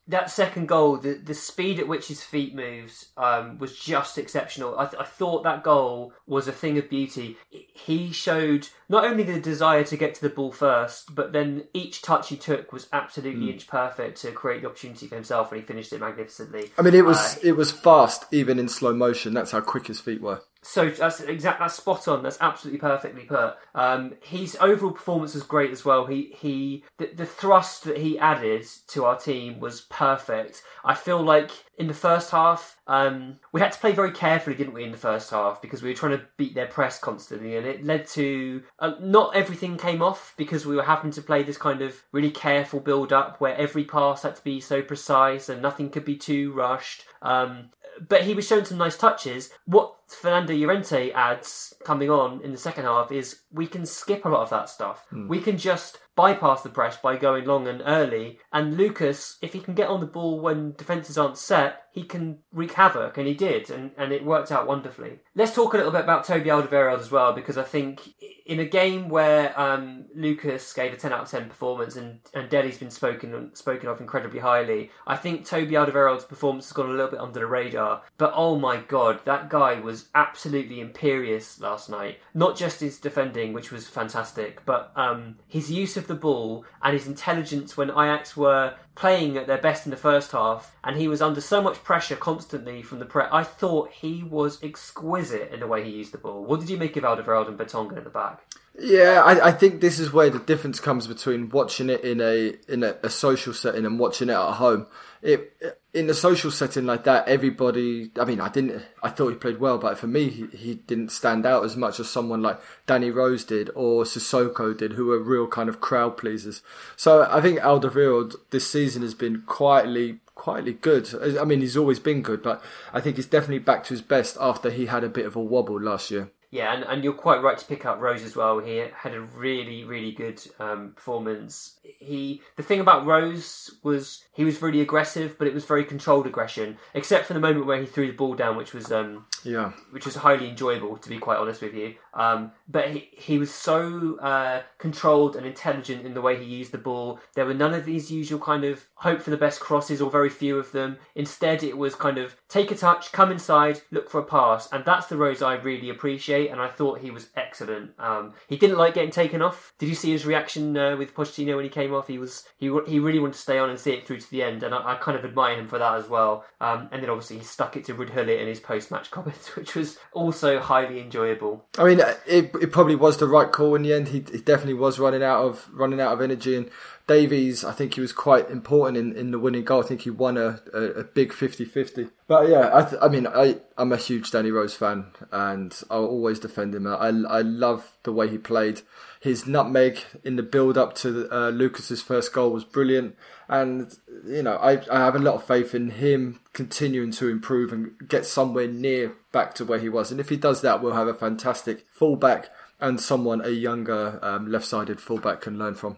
That 0.08 0.30
second 0.30 0.68
goal, 0.68 0.98
the 0.98 1.14
the 1.14 1.34
speed 1.34 1.80
at 1.80 1.88
which 1.88 2.08
his 2.08 2.24
feet 2.24 2.56
moves 2.56 3.12
um, 3.18 3.58
was 3.60 3.78
just 3.78 4.18
exceptional. 4.18 4.78
I, 4.78 4.86
th- 4.86 5.02
I 5.02 5.06
thought 5.06 5.44
that 5.44 5.64
goal 5.64 6.14
was 6.26 6.48
a 6.48 6.52
thing 6.52 6.78
of 6.78 6.90
beauty. 6.90 7.38
He 7.50 8.12
showed 8.12 8.68
not 8.90 9.06
only 9.06 9.24
the 9.24 9.40
desire 9.40 9.84
to 9.86 9.96
get 9.98 10.16
to 10.16 10.22
the 10.22 10.30
ball 10.30 10.52
first, 10.52 11.16
but 11.16 11.32
then 11.34 11.66
each 11.74 12.02
touch 12.02 12.30
he 12.30 12.36
took 12.38 12.74
was 12.74 12.88
absolutely 12.92 13.46
Hmm. 13.46 13.52
inch 13.52 13.68
perfect 13.68 14.22
to 14.22 14.32
create 14.32 14.62
the 14.64 14.68
opportunity 14.70 15.08
for 15.08 15.16
himself, 15.16 15.52
and 15.52 15.62
he 15.62 15.66
finished 15.68 15.94
it 15.94 16.00
magnificently. 16.02 16.72
I 16.78 16.82
mean, 16.82 16.96
it 16.96 17.06
was 17.06 17.38
Uh, 17.38 17.40
it 17.44 17.56
was 17.56 17.72
fast, 17.72 18.26
even 18.32 18.60
in 18.60 18.68
slow 18.68 18.94
motion. 18.94 19.34
That's 19.34 19.52
how 19.52 19.62
quick 19.62 19.88
his 19.88 20.00
feet 20.00 20.22
were. 20.22 20.42
So 20.64 20.90
that's 20.90 21.20
exact. 21.22 21.60
That's 21.60 21.74
spot 21.74 22.08
on. 22.08 22.22
That's 22.22 22.38
absolutely 22.40 22.80
perfectly 22.80 23.24
put. 23.24 23.56
Um, 23.74 24.14
his 24.22 24.56
overall 24.62 24.92
performance 24.92 25.34
was 25.34 25.42
great 25.44 25.72
as 25.72 25.84
well. 25.84 26.06
He 26.06 26.36
he 26.40 26.84
the, 26.98 27.10
the 27.16 27.26
thrust 27.26 27.84
that 27.86 27.98
he 27.98 28.20
added 28.20 28.68
to 28.90 29.06
our 29.06 29.18
team 29.18 29.60
was 29.60 29.82
perfect. 29.82 30.62
I 30.86 30.94
feel 30.94 31.22
like 31.22 31.50
in 31.80 31.88
the 31.88 31.96
first 31.96 32.30
half, 32.30 32.78
um, 32.86 33.40
we 33.52 33.60
had 33.60 33.72
to 33.72 33.80
play 33.80 33.92
very 33.92 34.12
carefully, 34.12 34.56
didn't 34.56 34.76
we? 34.76 34.84
In 34.84 34.92
the 34.92 34.98
first 34.98 35.32
half 35.32 35.64
because 35.64 35.82
we 35.82 35.90
were 35.90 35.96
trying 35.96 36.18
to 36.18 36.26
beat 36.38 36.54
their 36.54 36.68
press 36.68 37.00
constantly, 37.00 37.58
and 37.58 37.66
it 37.66 37.84
led 37.84 38.06
to 38.10 38.62
uh, 38.78 38.94
not 39.02 39.36
everything 39.36 39.78
came 39.78 40.04
off 40.04 40.36
because 40.38 40.68
we 40.68 40.76
were 40.76 40.84
having 40.84 41.10
to 41.12 41.24
play 41.24 41.42
this 41.42 41.58
kind 41.58 41.82
of 41.82 42.04
really 42.12 42.32
careful 42.32 42.80
build 42.80 43.12
up 43.12 43.42
where 43.42 43.56
every 43.56 43.84
pass 43.84 44.22
had 44.22 44.36
to 44.36 44.44
be 44.44 44.60
so 44.60 44.84
precise 44.84 45.50
and 45.50 45.60
nothing 45.60 45.90
could 45.90 46.06
be 46.06 46.18
too 46.18 46.54
rushed. 46.54 47.04
Um, 47.24 47.72
but 48.08 48.24
he 48.24 48.34
was 48.34 48.48
showing 48.48 48.66
some 48.66 48.78
nice 48.78 48.98
touches. 48.98 49.52
What 49.66 49.96
Fernando 50.14 50.54
Llorente 50.54 51.12
adds 51.12 51.74
coming 51.84 52.10
on 52.10 52.42
in 52.42 52.52
the 52.52 52.58
second 52.58 52.86
half 52.86 53.12
is 53.12 53.42
we 53.52 53.68
can 53.68 53.86
skip 53.86 54.26
a 54.26 54.30
lot 54.30 54.44
of 54.44 54.50
that 54.50 54.70
stuff. 54.70 55.06
We 55.28 55.40
can 55.40 55.58
just 55.58 55.98
bypass 56.16 56.62
the 56.62 56.70
press 56.70 56.98
by 56.98 57.18
going 57.18 57.46
long 57.46 57.68
and 57.68 57.82
early. 57.86 58.40
And 58.52 58.78
Lucas, 58.78 59.38
if 59.42 59.54
he 59.54 59.60
can 59.60 59.74
get 59.74 59.88
on 59.88 60.00
the 60.00 60.06
ball 60.06 60.40
when 60.40 60.74
defences 60.74 61.18
aren't 61.18 61.38
set, 61.38 61.84
he 61.94 62.04
can 62.04 62.40
wreak 62.54 62.74
havoc, 62.74 63.18
and 63.18 63.28
he 63.28 63.34
did, 63.34 63.70
and, 63.70 63.92
and 63.98 64.14
it 64.14 64.24
worked 64.24 64.52
out 64.52 64.66
wonderfully. 64.66 65.20
Let's 65.36 65.54
talk 65.54 65.74
a 65.74 65.78
little 65.78 65.92
bit 65.92 66.02
about 66.02 66.24
Toby 66.24 66.50
Alderweireld 66.50 67.00
as 67.00 67.12
well, 67.12 67.34
because 67.34 67.58
I 67.58 67.64
think 67.64 68.14
in 68.46 68.60
a 68.60 68.66
game 68.66 69.10
where 69.10 69.58
um, 69.60 70.06
Lucas 70.16 70.72
gave 70.72 70.94
a 70.94 70.98
10 70.98 71.12
out 71.12 71.24
of 71.24 71.30
10 71.30 71.50
performance 71.50 71.98
and, 71.98 72.20
and 72.34 72.50
Dele's 72.50 72.78
been 72.78 72.92
spoken 72.92 73.54
spoken 73.56 73.90
of 73.90 74.00
incredibly 74.00 74.40
highly, 74.40 74.90
I 75.06 75.18
think 75.18 75.46
Toby 75.46 75.74
Alderweireld's 75.74 76.24
performance 76.24 76.66
has 76.68 76.74
gone 76.74 76.90
a 76.90 76.94
little 76.94 77.12
bit 77.12 77.20
under 77.20 77.40
the 77.40 77.46
radar. 77.46 78.04
But 78.18 78.34
oh 78.36 78.58
my 78.58 78.78
god, 78.78 79.20
that 79.26 79.50
guy 79.50 79.80
was 79.80 80.01
absolutely 80.16 80.80
imperious 80.80 81.60
last 81.60 81.90
night. 81.90 82.20
Not 82.34 82.58
just 82.58 82.80
his 82.80 83.00
defending, 83.00 83.54
which 83.54 83.72
was 83.72 83.88
fantastic, 83.88 84.66
but 84.66 84.92
um, 84.96 85.38
his 85.48 85.72
use 85.72 85.98
of 85.98 86.08
the 86.08 86.16
ball 86.16 86.66
and 86.82 86.94
his 86.94 87.08
intelligence 87.08 87.78
when 87.78 87.90
Ajax 87.90 88.36
were 88.36 88.76
playing 88.96 89.38
at 89.38 89.48
their 89.48 89.58
best 89.58 89.86
in 89.86 89.92
the 89.92 89.98
first 89.98 90.32
half, 90.32 90.76
and 90.84 90.98
he 90.98 91.08
was 91.08 91.22
under 91.22 91.42
so 91.42 91.62
much 91.62 91.84
pressure 91.84 92.16
constantly 92.16 92.82
from 92.82 93.00
the 93.00 93.06
press. 93.06 93.30
I 93.32 93.44
thought 93.44 93.92
he 93.92 94.24
was 94.24 94.62
exquisite 94.64 95.52
in 95.52 95.60
the 95.60 95.68
way 95.68 95.84
he 95.84 95.92
used 95.92 96.12
the 96.12 96.18
ball. 96.18 96.44
What 96.44 96.60
did 96.60 96.70
you 96.70 96.78
make 96.78 96.98
of 96.98 97.04
Alderweireld 97.04 97.48
and 97.48 97.58
Vertonghen 97.58 97.98
at 97.98 98.04
the 98.04 98.10
back? 98.10 98.42
Yeah, 98.80 99.22
I, 99.26 99.50
I 99.50 99.52
think 99.52 99.82
this 99.82 100.00
is 100.00 100.14
where 100.14 100.30
the 100.30 100.40
difference 100.40 100.80
comes 100.80 101.06
between 101.06 101.50
watching 101.50 101.90
it 101.90 102.02
in 102.02 102.22
a 102.22 102.56
in 102.70 102.84
a, 102.84 102.96
a 103.04 103.10
social 103.10 103.54
setting 103.54 103.86
and 103.86 104.00
watching 104.00 104.30
it 104.30 104.34
at 104.34 104.54
home. 104.54 104.88
It 105.22 105.54
in 105.94 106.10
a 106.10 106.14
social 106.14 106.50
setting 106.52 106.86
like 106.86 107.04
that, 107.04 107.28
everybody. 107.28 108.12
I 108.18 108.24
mean, 108.24 108.40
I 108.40 108.48
didn't. 108.48 108.82
I 109.04 109.10
thought 109.10 109.30
he 109.30 109.36
played 109.36 109.60
well, 109.60 109.78
but 109.78 109.98
for 109.98 110.08
me, 110.08 110.30
he, 110.30 110.46
he 110.56 110.76
didn't 110.76 111.12
stand 111.12 111.46
out 111.46 111.66
as 111.66 111.76
much 111.76 112.00
as 112.00 112.10
someone 112.10 112.42
like 112.42 112.62
Danny 112.86 113.12
Rose 113.12 113.44
did 113.44 113.70
or 113.76 114.06
Sissoko 114.06 114.76
did, 114.76 114.94
who 114.94 115.08
were 115.08 115.20
real 115.20 115.48
kind 115.48 115.68
of 115.68 115.82
crowd 115.82 116.16
pleasers. 116.16 116.62
So 116.96 117.28
I 117.30 117.42
think 117.42 117.60
Alderweireld 117.60 118.36
this 118.52 118.70
season 118.70 118.81
has 118.82 119.14
been 119.14 119.44
quietly 119.46 120.20
quietly 120.36 120.74
good. 120.74 121.08
I 121.40 121.44
mean, 121.44 121.62
he's 121.62 121.78
always 121.78 122.00
been 122.00 122.22
good, 122.22 122.42
but 122.42 122.64
I 122.94 123.00
think 123.00 123.18
he's 123.18 123.28
definitely 123.28 123.60
back 123.60 123.84
to 123.86 123.90
his 123.90 124.02
best 124.02 124.38
after 124.40 124.72
he 124.72 124.88
had 124.88 125.04
a 125.04 125.10
bit 125.10 125.26
of 125.26 125.36
a 125.36 125.42
wobble 125.42 125.80
last 125.80 126.10
year. 126.10 126.32
Yeah, 126.52 126.74
and, 126.74 126.84
and 126.84 127.04
you're 127.04 127.14
quite 127.14 127.42
right 127.42 127.58
to 127.58 127.66
pick 127.66 127.86
up 127.86 128.02
Rose 128.02 128.24
as 128.24 128.36
well. 128.36 128.60
He 128.60 128.84
had 128.94 129.14
a 129.14 129.22
really, 129.22 129.86
really 129.86 130.12
good 130.12 130.42
um, 130.60 130.92
performance. 130.96 131.80
He 131.84 132.42
the 132.58 132.64
thing 132.64 132.82
about 132.82 133.06
Rose 133.06 133.72
was 133.84 134.26
he 134.34 134.44
was 134.44 134.62
really 134.62 134.82
aggressive, 134.82 135.38
but 135.38 135.48
it 135.48 135.54
was 135.54 135.64
very 135.64 135.86
controlled 135.86 136.28
aggression, 136.28 136.78
except 136.94 137.28
for 137.28 137.34
the 137.34 137.40
moment 137.40 137.68
where 137.68 137.80
he 137.80 137.86
threw 137.86 138.08
the 138.08 138.14
ball 138.14 138.36
down, 138.36 138.58
which 138.58 138.74
was 138.74 138.92
um, 138.92 139.28
Yeah. 139.44 139.72
which 139.92 140.06
was 140.06 140.16
highly 140.16 140.50
enjoyable, 140.50 140.98
to 140.98 141.10
be 141.10 141.18
quite 141.18 141.38
honest 141.38 141.62
with 141.62 141.74
you. 141.74 141.96
Um, 142.14 142.52
but 142.68 142.92
he, 142.92 143.10
he 143.12 143.38
was 143.38 143.54
so 143.54 144.18
uh, 144.20 144.64
controlled 144.78 145.36
and 145.36 145.46
intelligent 145.46 146.06
in 146.06 146.14
the 146.14 146.22
way 146.22 146.38
he 146.38 146.44
used 146.44 146.72
the 146.72 146.78
ball. 146.78 147.20
There 147.36 147.46
were 147.46 147.54
none 147.54 147.74
of 147.74 147.86
these 147.86 148.12
usual 148.12 148.40
kind 148.40 148.64
of 148.64 148.88
hope 148.96 149.22
for 149.22 149.30
the 149.30 149.38
best 149.38 149.60
crosses, 149.60 150.02
or 150.02 150.12
very 150.12 150.30
few 150.30 150.58
of 150.58 150.72
them. 150.72 150.98
Instead, 151.16 151.64
it 151.64 151.78
was 151.78 151.96
kind 151.96 152.18
of 152.18 152.36
take 152.50 152.72
a 152.72 152.76
touch, 152.76 153.12
come 153.12 153.32
inside, 153.32 153.82
look 153.92 154.10
for 154.10 154.20
a 154.20 154.26
pass, 154.26 154.70
and 154.72 154.84
that's 154.86 155.08
the 155.08 155.18
Rose 155.18 155.42
I 155.42 155.56
really 155.56 155.90
appreciate. 155.90 156.50
And 156.50 156.62
I 156.62 156.68
thought 156.68 157.00
he 157.00 157.12
was 157.12 157.30
excellent. 157.36 157.92
Um, 158.00 158.34
he 158.48 158.58
didn't 158.58 158.78
like 158.78 158.94
getting 158.94 159.12
taken 159.12 159.42
off. 159.42 159.74
Did 159.78 159.90
you 159.90 159.96
see 159.96 160.12
his 160.12 160.26
reaction 160.26 160.78
uh, 160.78 160.96
with 160.98 161.16
Pochettino 161.16 161.56
when 161.56 161.66
he 161.66 161.70
came 161.70 161.94
off? 161.94 162.08
He 162.08 162.18
was 162.18 162.46
he 162.58 162.66
he 162.88 163.00
really 163.00 163.20
wanted 163.20 163.34
to 163.34 163.40
stay 163.40 163.58
on 163.58 163.70
and 163.70 163.80
see 163.80 163.94
it 163.94 164.06
through 164.06 164.20
to 164.20 164.32
the 164.32 164.44
end, 164.44 164.64
and 164.64 164.76
I, 164.76 164.94
I 164.94 164.96
kind 164.96 165.18
of 165.18 165.26
admire 165.26 165.56
him 165.56 165.68
for 165.68 165.80
that 165.80 165.96
as 165.96 166.10
well. 166.10 166.46
Um, 166.60 166.90
and 166.92 167.02
then 167.02 167.10
obviously 167.10 167.38
he 167.38 167.44
stuck 167.44 167.78
it 167.78 167.86
to 167.86 167.94
Ruud 167.94 168.14
Gullit 168.14 168.40
in 168.40 168.48
his 168.48 168.60
post-match 168.60 169.10
which 169.56 169.76
was 169.76 169.98
also 170.14 170.60
highly 170.60 171.00
enjoyable. 171.00 171.66
I 171.78 171.86
mean, 171.86 172.00
it, 172.28 172.52
it 172.62 172.72
probably 172.72 172.96
was 172.96 173.18
the 173.18 173.28
right 173.28 173.52
call 173.52 173.76
in 173.76 173.84
the 173.84 173.94
end. 173.94 174.10
He, 174.10 174.20
he 174.32 174.40
definitely 174.40 174.76
was 174.76 175.00
running 175.00 175.24
out 175.24 175.44
of 175.44 175.70
running 175.74 176.00
out 176.02 176.14
of 176.14 176.22
energy, 176.22 176.56
and 176.56 176.70
Davies, 177.08 177.64
I 177.64 177.72
think 177.72 177.96
he 177.96 178.02
was 178.02 178.14
quite 178.14 178.50
important 178.50 178.98
in, 178.98 179.16
in 179.16 179.32
the 179.32 179.40
winning 179.40 179.64
goal. 179.64 179.84
I 179.84 179.88
think 179.88 180.02
he 180.02 180.10
won 180.10 180.38
a, 180.38 180.60
a, 180.74 180.80
a 180.80 181.04
big 181.04 181.32
50-50. 181.32 182.12
But 182.28 182.50
yeah, 182.50 182.70
I, 182.74 182.84
th- 182.84 183.02
I 183.02 183.08
mean, 183.08 183.28
I, 183.28 183.58
I'm 183.78 183.92
a 183.92 183.98
huge 183.98 184.32
Danny 184.32 184.52
Rose 184.52 184.74
fan, 184.74 185.08
and 185.32 185.78
I'll 185.90 186.06
always 186.06 186.40
defend 186.40 186.74
him. 186.74 186.88
I, 186.88 187.08
I 187.08 187.42
love 187.42 187.98
the 188.04 188.14
way 188.14 188.30
he 188.30 188.38
played. 188.38 188.82
His 189.20 189.46
nutmeg 189.46 190.00
in 190.24 190.36
the 190.36 190.44
build 190.44 190.78
up 190.78 190.96
to 190.96 191.30
uh, 191.32 191.50
Lucas's 191.50 192.02
first 192.02 192.34
goal 192.34 192.52
was 192.52 192.64
brilliant, 192.64 193.16
and 193.48 193.94
you 194.26 194.44
know, 194.44 194.56
I, 194.56 194.82
I 194.92 195.00
have 195.00 195.16
a 195.16 195.20
lot 195.20 195.36
of 195.36 195.44
faith 195.44 195.76
in 195.76 195.92
him 195.92 196.40
continuing 196.54 197.12
to 197.12 197.30
improve 197.30 197.74
and 197.74 197.92
get 198.08 198.26
somewhere 198.26 198.68
near 198.68 199.14
back 199.32 199.54
to 199.56 199.66
where 199.66 199.80
he 199.80 199.90
was. 199.90 200.12
And 200.12 200.20
if 200.20 200.30
he 200.30 200.38
does 200.38 200.62
that, 200.62 200.82
we'll 200.82 200.94
have 200.94 201.08
a 201.08 201.14
fantastic 201.14 201.86
fullback 201.92 202.50
and 202.80 203.00
someone 203.00 203.46
a 203.46 203.50
younger 203.50 204.20
um, 204.24 204.52
left-sided 204.52 205.00
fullback 205.00 205.42
can 205.42 205.58
learn 205.58 205.76
from. 205.76 205.98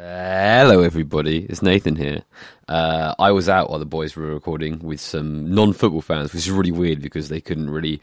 Hello, 0.00 0.82
everybody. 0.82 1.44
It's 1.46 1.60
Nathan 1.60 1.96
here. 1.96 2.22
Uh, 2.68 3.16
I 3.18 3.32
was 3.32 3.48
out 3.48 3.68
while 3.68 3.80
the 3.80 3.84
boys 3.84 4.14
were 4.14 4.32
recording 4.32 4.78
with 4.78 5.00
some 5.00 5.52
non-football 5.52 6.02
fans, 6.02 6.32
which 6.32 6.46
is 6.46 6.52
really 6.52 6.70
weird 6.70 7.02
because 7.02 7.28
they 7.28 7.40
couldn't 7.40 7.68
really 7.68 8.00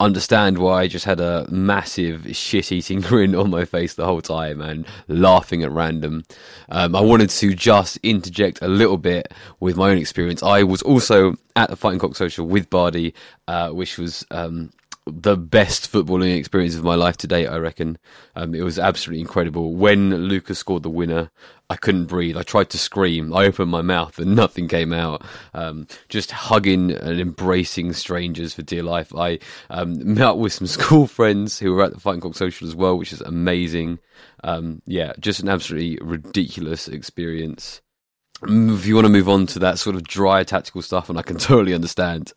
understand 0.00 0.58
why 0.58 0.80
I 0.80 0.88
just 0.88 1.04
had 1.04 1.20
a 1.20 1.46
massive 1.48 2.36
shit-eating 2.36 3.00
grin 3.02 3.36
on 3.36 3.48
my 3.48 3.64
face 3.64 3.94
the 3.94 4.04
whole 4.04 4.22
time 4.22 4.60
and 4.60 4.86
laughing 5.06 5.62
at 5.62 5.70
random. 5.70 6.24
Um, 6.70 6.96
I 6.96 7.00
wanted 7.00 7.30
to 7.30 7.54
just 7.54 7.96
interject 8.02 8.58
a 8.60 8.66
little 8.66 8.98
bit 8.98 9.32
with 9.60 9.76
my 9.76 9.90
own 9.90 9.98
experience. 9.98 10.42
I 10.42 10.64
was 10.64 10.82
also 10.82 11.36
at 11.54 11.70
the 11.70 11.76
Fighting 11.76 12.00
Cock 12.00 12.16
Social 12.16 12.44
with 12.44 12.68
Bardi, 12.70 13.14
uh, 13.46 13.70
which 13.70 13.98
was 13.98 14.26
um, 14.32 14.72
the 15.06 15.36
best 15.36 15.90
footballing 15.90 16.36
experience 16.36 16.74
of 16.74 16.82
my 16.82 16.96
life 16.96 17.16
to 17.18 17.28
date, 17.28 17.46
I 17.46 17.58
reckon. 17.58 17.96
Um, 18.34 18.54
it 18.54 18.62
was 18.62 18.78
absolutely 18.78 19.20
incredible. 19.20 19.74
When 19.74 20.10
Lucas 20.10 20.58
scored 20.58 20.82
the 20.82 20.90
winner, 20.90 21.30
I 21.70 21.76
couldn't 21.76 22.06
breathe. 22.06 22.36
I 22.36 22.42
tried 22.42 22.70
to 22.70 22.78
scream. 22.78 23.32
I 23.32 23.46
opened 23.46 23.70
my 23.70 23.82
mouth 23.82 24.18
and 24.18 24.34
nothing 24.36 24.66
came 24.66 24.92
out. 24.92 25.24
Um, 25.54 25.86
just 26.08 26.32
hugging 26.32 26.90
and 26.90 27.20
embracing 27.20 27.92
strangers 27.92 28.54
for 28.54 28.62
dear 28.62 28.82
life. 28.82 29.14
I 29.14 29.38
um, 29.70 30.14
met 30.14 30.26
up 30.26 30.38
with 30.38 30.52
some 30.52 30.66
school 30.66 31.06
friends 31.06 31.58
who 31.58 31.72
were 31.72 31.84
at 31.84 31.92
the 31.92 32.00
Fighting 32.00 32.20
Cock 32.20 32.34
Social 32.34 32.66
as 32.66 32.74
well, 32.74 32.98
which 32.98 33.12
is 33.12 33.20
amazing. 33.20 34.00
Um, 34.42 34.82
yeah, 34.86 35.12
just 35.20 35.40
an 35.40 35.48
absolutely 35.48 35.98
ridiculous 36.02 36.88
experience 36.88 37.80
if 38.42 38.86
you 38.86 38.94
want 38.94 39.06
to 39.06 39.12
move 39.12 39.28
on 39.28 39.46
to 39.46 39.58
that 39.60 39.78
sort 39.78 39.96
of 39.96 40.04
dry 40.04 40.44
tactical 40.44 40.82
stuff, 40.82 41.08
and 41.08 41.18
I 41.18 41.22
can 41.22 41.36
totally 41.38 41.74
understand 41.74 42.32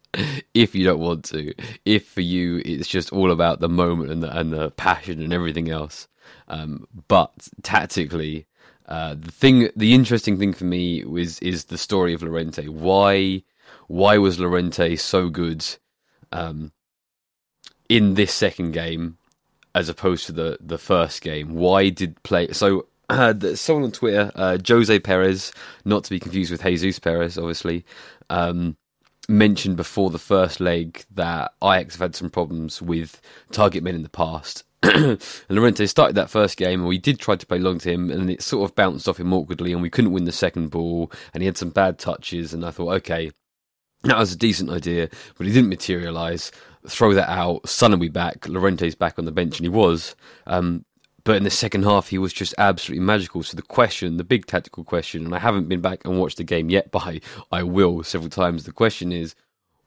if 0.54 0.74
you 0.76 0.84
don't 0.86 1.00
want 1.00 1.26
to. 1.26 1.54
If 1.86 2.08
for 2.08 2.22
you 2.22 2.62
it's 2.66 2.88
just 2.88 3.12
all 3.12 3.32
about 3.32 3.60
the 3.60 3.70
moment 3.70 4.12
and 4.12 4.24
the, 4.24 4.38
and 4.38 4.52
the 4.54 4.72
passion 4.72 5.22
and 5.22 5.34
everything 5.34 5.70
else. 5.70 6.08
Um, 6.48 6.88
but 7.08 7.48
tactically, 7.64 8.46
uh, 8.88 9.16
the 9.16 9.32
thing, 9.32 9.70
the 9.76 9.94
interesting 9.94 10.38
thing 10.38 10.54
for 10.54 10.66
me 10.66 11.04
was 11.06 11.40
is 11.40 11.66
the 11.66 11.78
story 11.78 12.14
of 12.14 12.24
Llorente. 12.24 12.68
Why, 12.68 13.44
why 13.88 14.18
was 14.18 14.40
Llorente 14.40 14.96
so 14.96 15.30
good 15.30 15.66
um, 16.32 16.72
in 17.88 18.16
this 18.16 18.34
second 18.34 18.72
game 18.72 19.18
as 19.76 19.90
opposed 19.90 20.26
to 20.28 20.32
the 20.32 20.58
the 20.60 20.78
first 20.78 21.22
game? 21.22 21.54
Why 21.54 21.90
did 21.90 22.22
play 22.24 22.52
so? 22.52 22.88
Uh, 23.10 23.56
someone 23.56 23.86
on 23.86 23.92
Twitter, 23.92 24.32
uh, 24.36 24.58
Jose 24.68 25.00
Perez, 25.00 25.52
not 25.86 26.04
to 26.04 26.10
be 26.10 26.20
confused 26.20 26.52
with 26.52 26.64
Jesus 26.64 27.00
Perez, 27.00 27.38
obviously, 27.38 27.86
um, 28.30 28.78
mentioned 29.28 29.78
before 29.78 30.10
the 30.10 30.20
first 30.20 30.60
leg 30.60 31.04
that 31.12 31.54
Ajax 31.64 31.96
have 31.96 32.02
had 32.02 32.16
some 32.16 32.30
problems 32.30 32.82
with 32.82 33.22
target 33.52 33.84
men 33.84 33.96
in 33.96 34.04
the 34.04 34.10
past. 34.10 34.64
and 34.84 35.22
Llorente 35.50 35.86
started 35.86 36.16
that 36.16 36.30
first 36.30 36.58
game, 36.58 36.82
and 36.82 36.88
we 36.88 36.98
did 36.98 37.20
try 37.20 37.36
to 37.36 37.46
play 37.46 37.60
long 37.60 37.80
to 37.80 37.92
him, 37.92 38.10
and 38.10 38.30
it 38.30 38.42
sort 38.42 38.70
of 38.70 38.76
bounced 38.76 39.08
off 39.08 39.20
him 39.20 39.34
awkwardly, 39.34 39.74
and 39.74 39.82
we 39.82 39.90
couldn't 39.90 40.14
win 40.14 40.26
the 40.26 40.32
second 40.32 40.70
ball, 40.70 41.12
and 41.34 41.42
he 41.42 41.46
had 41.46 41.58
some 41.58 41.70
bad 41.70 42.00
touches, 42.00 42.54
and 42.54 42.66
I 42.66 42.72
thought, 42.72 42.94
okay, 42.98 43.32
that 44.04 44.18
was 44.18 44.32
a 44.32 44.38
decent 44.38 44.70
idea, 44.70 45.10
but 45.38 45.46
he 45.46 45.54
didn't 45.54 45.70
materialise. 45.70 46.52
Throw 46.88 47.14
that 47.14 47.30
out. 47.30 47.68
Son 47.68 47.92
will 47.92 47.98
be 47.98 48.08
back. 48.08 48.48
Llorente's 48.48 48.96
back 48.96 49.20
on 49.20 49.26
the 49.26 49.32
bench, 49.32 49.58
and 49.58 49.66
he 49.66 49.70
was. 49.70 50.16
Um, 50.48 50.86
but 51.30 51.38
in 51.38 51.44
the 51.44 51.52
second 51.52 51.84
half, 51.84 52.08
he 52.08 52.18
was 52.18 52.34
just 52.34 52.56
absolutely 52.58 53.06
magical. 53.06 53.44
So 53.44 53.56
the 53.56 53.62
question, 53.62 54.18
the 54.18 54.24
big 54.24 54.48
tactical 54.48 54.84
question, 54.84 55.26
and 55.26 55.36
I 55.36 55.38
haven't 55.38 55.70
been 55.70 55.80
back 55.80 56.04
and 56.04 56.20
watched 56.20 56.38
the 56.38 56.44
game 56.44 56.72
yet, 56.72 56.90
but 56.90 57.20
I, 57.52 57.62
will 57.62 58.02
several 58.02 58.32
times. 58.32 58.64
The 58.64 58.72
question 58.72 59.12
is, 59.12 59.36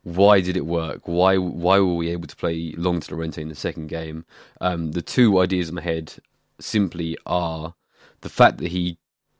why 0.04 0.40
did 0.40 0.56
it 0.56 0.66
work? 0.66 1.08
Why 1.08 1.38
why 1.38 1.80
were 1.80 1.96
we 1.96 2.10
able 2.10 2.28
to 2.28 2.36
play 2.36 2.74
long 2.76 3.00
to 3.00 3.12
Llorente 3.12 3.42
in 3.42 3.48
the 3.48 3.56
second 3.56 3.88
game? 3.88 4.24
Um, 4.60 4.92
the 4.92 5.02
two 5.02 5.40
ideas 5.40 5.68
in 5.68 5.74
my 5.74 5.80
head 5.80 6.14
simply 6.60 7.18
are 7.26 7.74
the 8.20 8.28
fact 8.28 8.58
that 8.58 8.68
he 8.68 8.96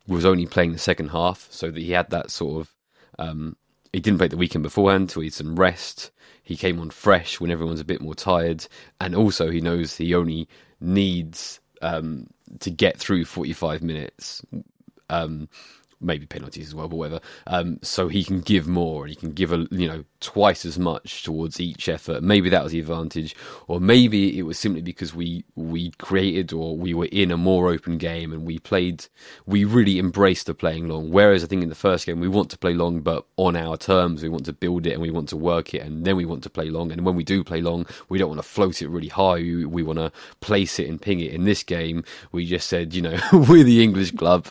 was 0.09 0.25
only 0.25 0.47
playing 0.47 0.73
the 0.73 0.79
second 0.81 1.11
half, 1.11 1.47
so 1.53 1.71
that 1.71 1.81
he 1.81 1.93
had 1.93 2.11
that 2.11 2.33
sort 2.33 2.63
of 2.63 2.75
um, 3.21 3.55
he 3.93 4.01
didn't 4.01 4.19
play 4.19 4.27
the 4.27 4.37
weekend 4.37 4.65
beforehand, 4.65 5.13
so 5.13 5.21
he 5.21 5.27
had 5.27 5.35
some 5.35 5.55
rest. 5.55 6.11
He 6.43 6.57
came 6.57 6.81
on 6.81 6.91
fresh 6.91 7.39
when 7.39 7.53
everyone's 7.53 7.79
a 7.79 7.85
bit 7.85 8.03
more 8.03 8.17
tired, 8.17 8.67
and 9.01 9.15
also 9.15 9.53
he 9.53 9.61
knows 9.61 9.97
he 9.97 10.17
only 10.17 10.49
needs 10.81 11.61
um, 11.83 12.27
to 12.61 12.71
get 12.71 12.99
through 12.99 13.25
45 13.25 13.83
minutes. 13.83 14.43
Um, 15.11 15.49
maybe 16.03 16.27
penalties 16.27 16.69
as 16.69 16.75
well, 16.75 16.89
but 16.89 16.97
whatever. 16.97 17.21
Um, 17.47 17.79
so 17.83 18.09
he 18.09 18.25
can 18.25 18.41
give 18.41 18.67
more 18.67 19.05
and 19.05 19.11
he 19.11 19.17
can 19.17 19.33
give 19.33 19.53
a 19.53 19.67
you 19.71 19.89
know 19.89 20.05
twice 20.21 20.65
as 20.65 20.79
much 20.79 21.23
towards 21.23 21.61
each 21.61 21.89
effort. 21.89 22.23
Maybe 22.23 22.49
that 22.51 22.63
was 22.63 22.73
the 22.73 22.81
advantage, 22.81 23.35
or 23.69 23.81
maybe 23.81 24.39
it 24.39 24.43
was 24.43 24.59
simply 24.59 24.83
because 24.83 25.15
we 25.15 25.45
we 25.57 25.91
created 25.93 26.53
or 26.53 26.77
we 26.77 26.95
were 26.95 27.09
in 27.13 27.31
a 27.31 27.37
more 27.37 27.71
open 27.71 27.99
game 27.99 28.33
and 28.33 28.47
we 28.47 28.59
played. 28.59 29.07
We 29.47 29.65
really 29.65 29.99
embraced 29.99 30.47
the 30.47 30.55
playing 30.55 30.89
long. 30.89 31.11
Whereas 31.11 31.45
I 31.45 31.47
think 31.47 31.63
in 31.63 31.69
the 31.69 31.75
first 31.75 32.07
game 32.07 32.21
we 32.21 32.29
want 32.29 32.51
to 32.51 32.59
play 32.59 32.75
long, 32.75 33.01
but 33.01 33.27
on 33.37 33.57
our 33.57 33.77
terms. 33.77 34.23
We 34.23 34.29
want 34.29 34.47
to 34.47 34.53
build 34.53 34.87
it 34.87 34.93
and 34.93 35.03
we 35.03 35.11
want 35.11 35.29
to 35.31 35.37
work 35.37 35.75
it, 35.75 35.83
and 35.83 36.05
then 36.05 36.17
we 36.17 36.25
want 36.25 36.43
to 36.45 36.51
play 36.51 36.71
long. 36.71 36.93
And 36.93 37.05
when 37.05 37.17
we 37.17 37.25
do 37.25 37.45
play 37.45 37.61
long, 37.61 37.87
we 38.09 38.19
don't 38.19 38.29
want 38.29 38.41
to 38.41 38.49
float 38.49 38.83
it 38.83 38.89
really 38.89 39.09
high. 39.09 39.35
We, 39.35 39.65
we 39.65 39.83
want 39.83 39.99
to 39.99 40.13
place 40.41 40.79
it 40.79 40.89
and 40.89 41.01
ping 41.01 41.21
it. 41.21 41.33
In 41.33 41.45
this 41.45 41.63
game, 41.63 42.05
we 42.31 42.47
just 42.47 42.69
said, 42.69 42.95
you 42.95 43.03
know, 43.03 43.19
we're 43.33 43.65
the 43.65 43.83
English 43.83 44.13
club. 44.13 44.49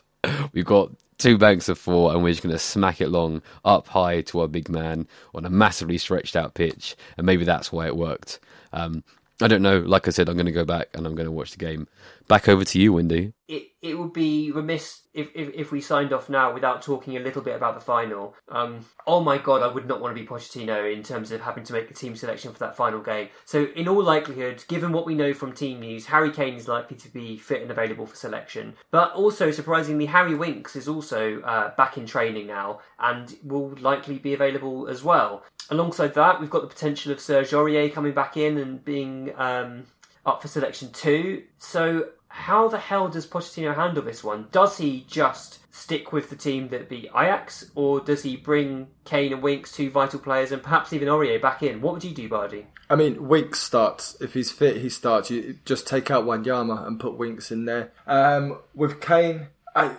We've 0.54 0.66
got 0.66 0.92
two 1.22 1.38
banks 1.38 1.70
of 1.70 1.78
four, 1.78 2.12
and 2.14 2.24
we're 2.24 2.32
just 2.32 2.44
going 2.44 2.54
to 2.54 2.60
smack 2.60 3.02
it 3.02 3.10
long 3.10 3.42
up 3.64 3.88
high 3.88 4.22
to 4.22 4.42
our 4.42 4.48
big 4.48 4.70
man 4.70 5.08
on 5.36 5.46
a 5.46 5.50
massively 5.50 5.98
stretched 5.98 6.36
out 6.36 6.56
pitch, 6.56 6.96
and 7.18 7.26
maybe 7.26 7.46
that's 7.46 7.72
why 7.72 7.86
it 7.86 7.96
worked. 7.96 8.40
Um, 8.74 9.04
I 9.42 9.48
don't 9.48 9.62
know. 9.62 9.80
Like 9.80 10.08
I 10.08 10.12
said, 10.12 10.30
I'm 10.30 10.36
going 10.36 10.46
to 10.46 10.52
go 10.52 10.66
back 10.66 10.90
and 10.94 11.06
I'm 11.06 11.16
going 11.16 11.26
to 11.26 11.32
watch 11.32 11.52
the 11.52 11.58
game. 11.58 11.88
Back 12.28 12.48
over 12.48 12.64
to 12.64 12.80
you, 12.80 12.94
Windy. 12.94 13.34
It 13.48 13.72
it 13.82 13.98
would 13.98 14.14
be 14.14 14.52
remiss 14.52 15.02
if, 15.14 15.30
if, 15.34 15.54
if 15.54 15.72
we 15.72 15.82
signed 15.82 16.14
off 16.14 16.30
now 16.30 16.54
without 16.54 16.82
talking 16.82 17.18
a 17.18 17.20
little 17.20 17.42
bit 17.42 17.56
about 17.56 17.74
the 17.74 17.82
final. 17.82 18.36
Um, 18.48 18.86
oh 19.08 19.22
my 19.22 19.38
god, 19.38 19.64
I 19.64 19.68
would 19.68 19.88
not 19.88 20.00
want 20.00 20.16
to 20.16 20.22
be 20.22 20.28
Pochettino 20.28 20.94
in 20.94 21.02
terms 21.04 21.32
of 21.32 21.42
having 21.42 21.64
to 21.66 21.74
make 21.74 21.90
a 21.90 21.94
team 21.94 22.16
selection 22.16 22.54
for 22.54 22.60
that 22.60 22.78
final 22.78 23.02
game. 23.02 23.30
So, 23.46 23.68
in 23.76 23.88
all 23.88 24.04
likelihood, 24.04 24.64
given 24.68 24.92
what 24.92 25.06
we 25.06 25.16
know 25.16 25.34
from 25.34 25.54
team 25.54 25.80
news, 25.80 26.06
Harry 26.06 26.32
Kane 26.32 26.56
is 26.56 26.68
likely 26.68 26.96
to 26.98 27.10
be 27.10 27.38
fit 27.38 27.62
and 27.64 27.72
available 27.72 28.06
for 28.06 28.16
selection. 28.16 28.76
But 28.92 29.14
also, 29.14 29.52
surprisingly, 29.52 30.06
Harry 30.06 30.36
Winks 30.36 30.76
is 30.76 30.88
also 30.88 31.42
uh, 31.42 31.76
back 31.76 31.98
in 31.98 32.06
training 32.06 32.48
now 32.48 32.80
and 33.00 33.36
will 33.44 33.76
likely 33.82 34.20
be 34.20 34.34
available 34.34 34.88
as 34.88 35.04
well. 35.04 35.44
Alongside 35.70 36.14
that, 36.14 36.40
we've 36.40 36.50
got 36.50 36.62
the 36.62 36.68
potential 36.68 37.12
of 37.12 37.20
Serge 37.20 37.52
Aurier 37.52 37.92
coming 37.92 38.14
back 38.14 38.38
in 38.38 38.58
and 38.58 38.84
being 38.84 39.34
um, 39.38 39.86
up 40.26 40.42
for 40.42 40.48
selection 40.48 40.92
too. 40.92 41.44
So 41.58 42.10
how 42.28 42.68
the 42.68 42.78
hell 42.78 43.10
does 43.10 43.28
Pochettino 43.28 43.76
handle 43.76 44.04
this 44.04 44.24
one? 44.24 44.48
Does 44.52 44.78
he 44.78 45.06
just 45.08 45.60
stick 45.74 46.12
with 46.12 46.30
the 46.30 46.36
team 46.36 46.70
that 46.70 46.90
beat 46.90 47.10
Ajax, 47.16 47.72
or 47.76 48.00
does 48.00 48.24
he 48.24 48.38
bring 48.38 48.88
Kane 49.06 49.34
and 49.34 49.42
Winks, 49.42 49.72
two 49.72 49.90
vital 49.90 50.20
players, 50.20 50.52
and 50.52 50.62
perhaps 50.62 50.94
even 50.94 51.08
Aurier 51.08 51.42
back 51.42 51.64
in? 51.64 51.82
What 51.82 51.94
would 51.94 52.04
you 52.04 52.14
do, 52.14 52.30
Bardi? 52.30 52.68
I 52.90 52.96
mean, 52.96 53.28
Winks 53.28 53.60
starts. 53.60 54.20
If 54.22 54.34
he's 54.34 54.52
fit, 54.52 54.78
he 54.78 54.90
starts. 54.90 55.30
You 55.30 55.58
just 55.66 55.88
take 55.88 56.12
out 56.12 56.26
Wanyama 56.26 56.86
and 56.86 57.00
put 57.00 57.18
Winks 57.18 57.52
in 57.52 57.66
there. 57.66 57.92
Um, 58.06 58.60
with 58.76 59.00
Kane, 59.02 59.48
I, 59.76 59.96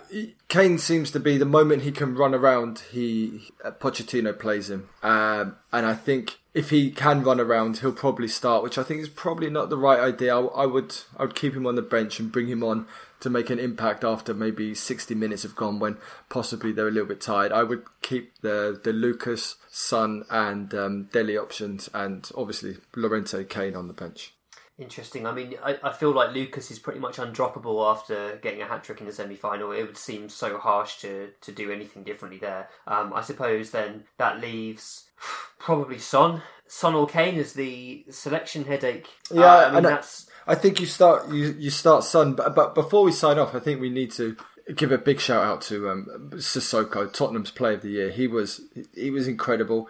Kane 0.49 0.79
seems 0.79 1.11
to 1.13 1.21
be 1.21 1.39
the 1.39 1.47
moment 1.47 1.83
he 1.83 1.93
can 1.93 2.15
run 2.15 2.35
around, 2.35 2.83
he 2.91 3.49
uh, 3.65 3.71
Pochettino 3.71 4.39
plays 4.39 4.69
him, 4.69 4.89
um, 5.03 5.57
and 5.73 5.87
I 5.87 5.95
think 5.95 6.39
if 6.55 6.71
he 6.71 6.91
can 6.91 7.23
run 7.23 7.41
around, 7.41 7.79
he'll 7.79 7.93
probably 7.93 8.29
start, 8.29 8.63
which 8.63 8.77
I 8.77 8.83
think 8.83 9.01
is 9.01 9.09
probably 9.09 9.49
not 9.49 9.71
the 9.71 9.79
right 9.79 9.99
idea. 9.99 10.37
I, 10.37 10.41
I 10.41 10.67
would 10.67 10.95
I 11.17 11.23
would 11.23 11.35
keep 11.35 11.55
him 11.55 11.67
on 11.67 11.77
the 11.77 11.83
bench 11.83 12.21
and 12.21 12.31
bring 12.31 12.49
him 12.49 12.63
on 12.63 12.87
to 13.21 13.31
make 13.31 13.51
an 13.51 13.59
impact 13.59 14.05
after 14.05 14.35
maybe 14.35 14.75
60 14.75 15.15
minutes 15.15 15.45
have 15.45 15.57
gone 15.57 15.79
when 15.79 15.97
possibly 16.29 16.73
they're 16.73 16.89
a 16.89 16.91
little 16.91 17.09
bit 17.09 17.21
tired. 17.21 17.53
I 17.53 17.63
would 17.63 17.85
keep 18.03 18.41
the 18.43 18.79
the 18.83 18.93
Lucas, 18.93 19.57
Son, 19.71 20.25
and 20.29 20.75
um, 20.75 21.05
Dele 21.05 21.39
options, 21.39 21.89
and 21.95 22.31
obviously 22.37 22.77
Llorente 22.95 23.45
Kane 23.45 23.75
on 23.75 23.89
the 23.89 23.95
bench. 23.95 24.35
Interesting. 24.83 25.27
I 25.27 25.33
mean, 25.33 25.55
I, 25.62 25.79
I 25.85 25.92
feel 25.92 26.11
like 26.11 26.35
Lucas 26.35 26.71
is 26.73 26.81
pretty 26.81 26.99
much 26.99 27.16
undroppable 27.18 27.88
after 27.88 28.37
getting 28.42 28.62
a 28.62 28.66
hat 28.66 28.83
trick 28.83 29.01
in 29.01 29.07
the 29.07 29.12
semi 29.12 29.37
final. 29.37 29.71
It 29.71 29.85
would 29.85 29.97
seem 29.97 30.29
so 30.29 30.59
harsh 30.59 30.97
to, 30.99 31.31
to 31.40 31.53
do 31.53 31.71
anything 31.71 32.03
differently 32.03 32.40
there. 32.40 32.68
Um, 32.88 33.12
I 33.12 33.21
suppose 33.21 33.71
then 33.71 34.05
that 34.18 34.40
leaves 34.40 35.05
probably 35.61 35.99
Son. 35.99 36.42
Son 36.66 36.95
or 36.95 37.07
Kane 37.07 37.38
as 37.38 37.53
the 37.53 38.05
selection 38.11 38.64
headache. 38.64 39.07
Yeah, 39.31 39.45
uh, 39.45 39.68
I 39.68 39.75
mean, 39.75 39.83
that's. 39.85 40.29
I 40.49 40.57
think 40.57 40.81
you 40.81 40.87
start 40.87 41.31
you 41.31 41.55
you 41.57 41.71
start 41.71 42.03
Son, 42.03 42.35
but, 42.35 42.55
but 42.57 42.75
before 42.75 43.05
we 43.05 43.12
sign 43.12 43.38
off, 43.38 43.55
I 43.55 43.61
think 43.61 43.81
we 43.81 43.90
need 43.90 44.11
to 44.12 44.37
give 44.75 44.90
a 44.90 44.99
big 44.99 45.21
shout 45.21 45.45
out 45.45 45.61
to 45.62 45.88
um, 45.90 46.31
Sissoko, 46.35 47.12
Tottenham's 47.12 47.53
Player 47.53 47.75
of 47.75 47.83
the 47.83 47.90
Year. 47.90 48.11
He 48.11 48.27
was 48.27 48.62
he 48.95 49.11
was 49.11 49.29
incredible. 49.29 49.88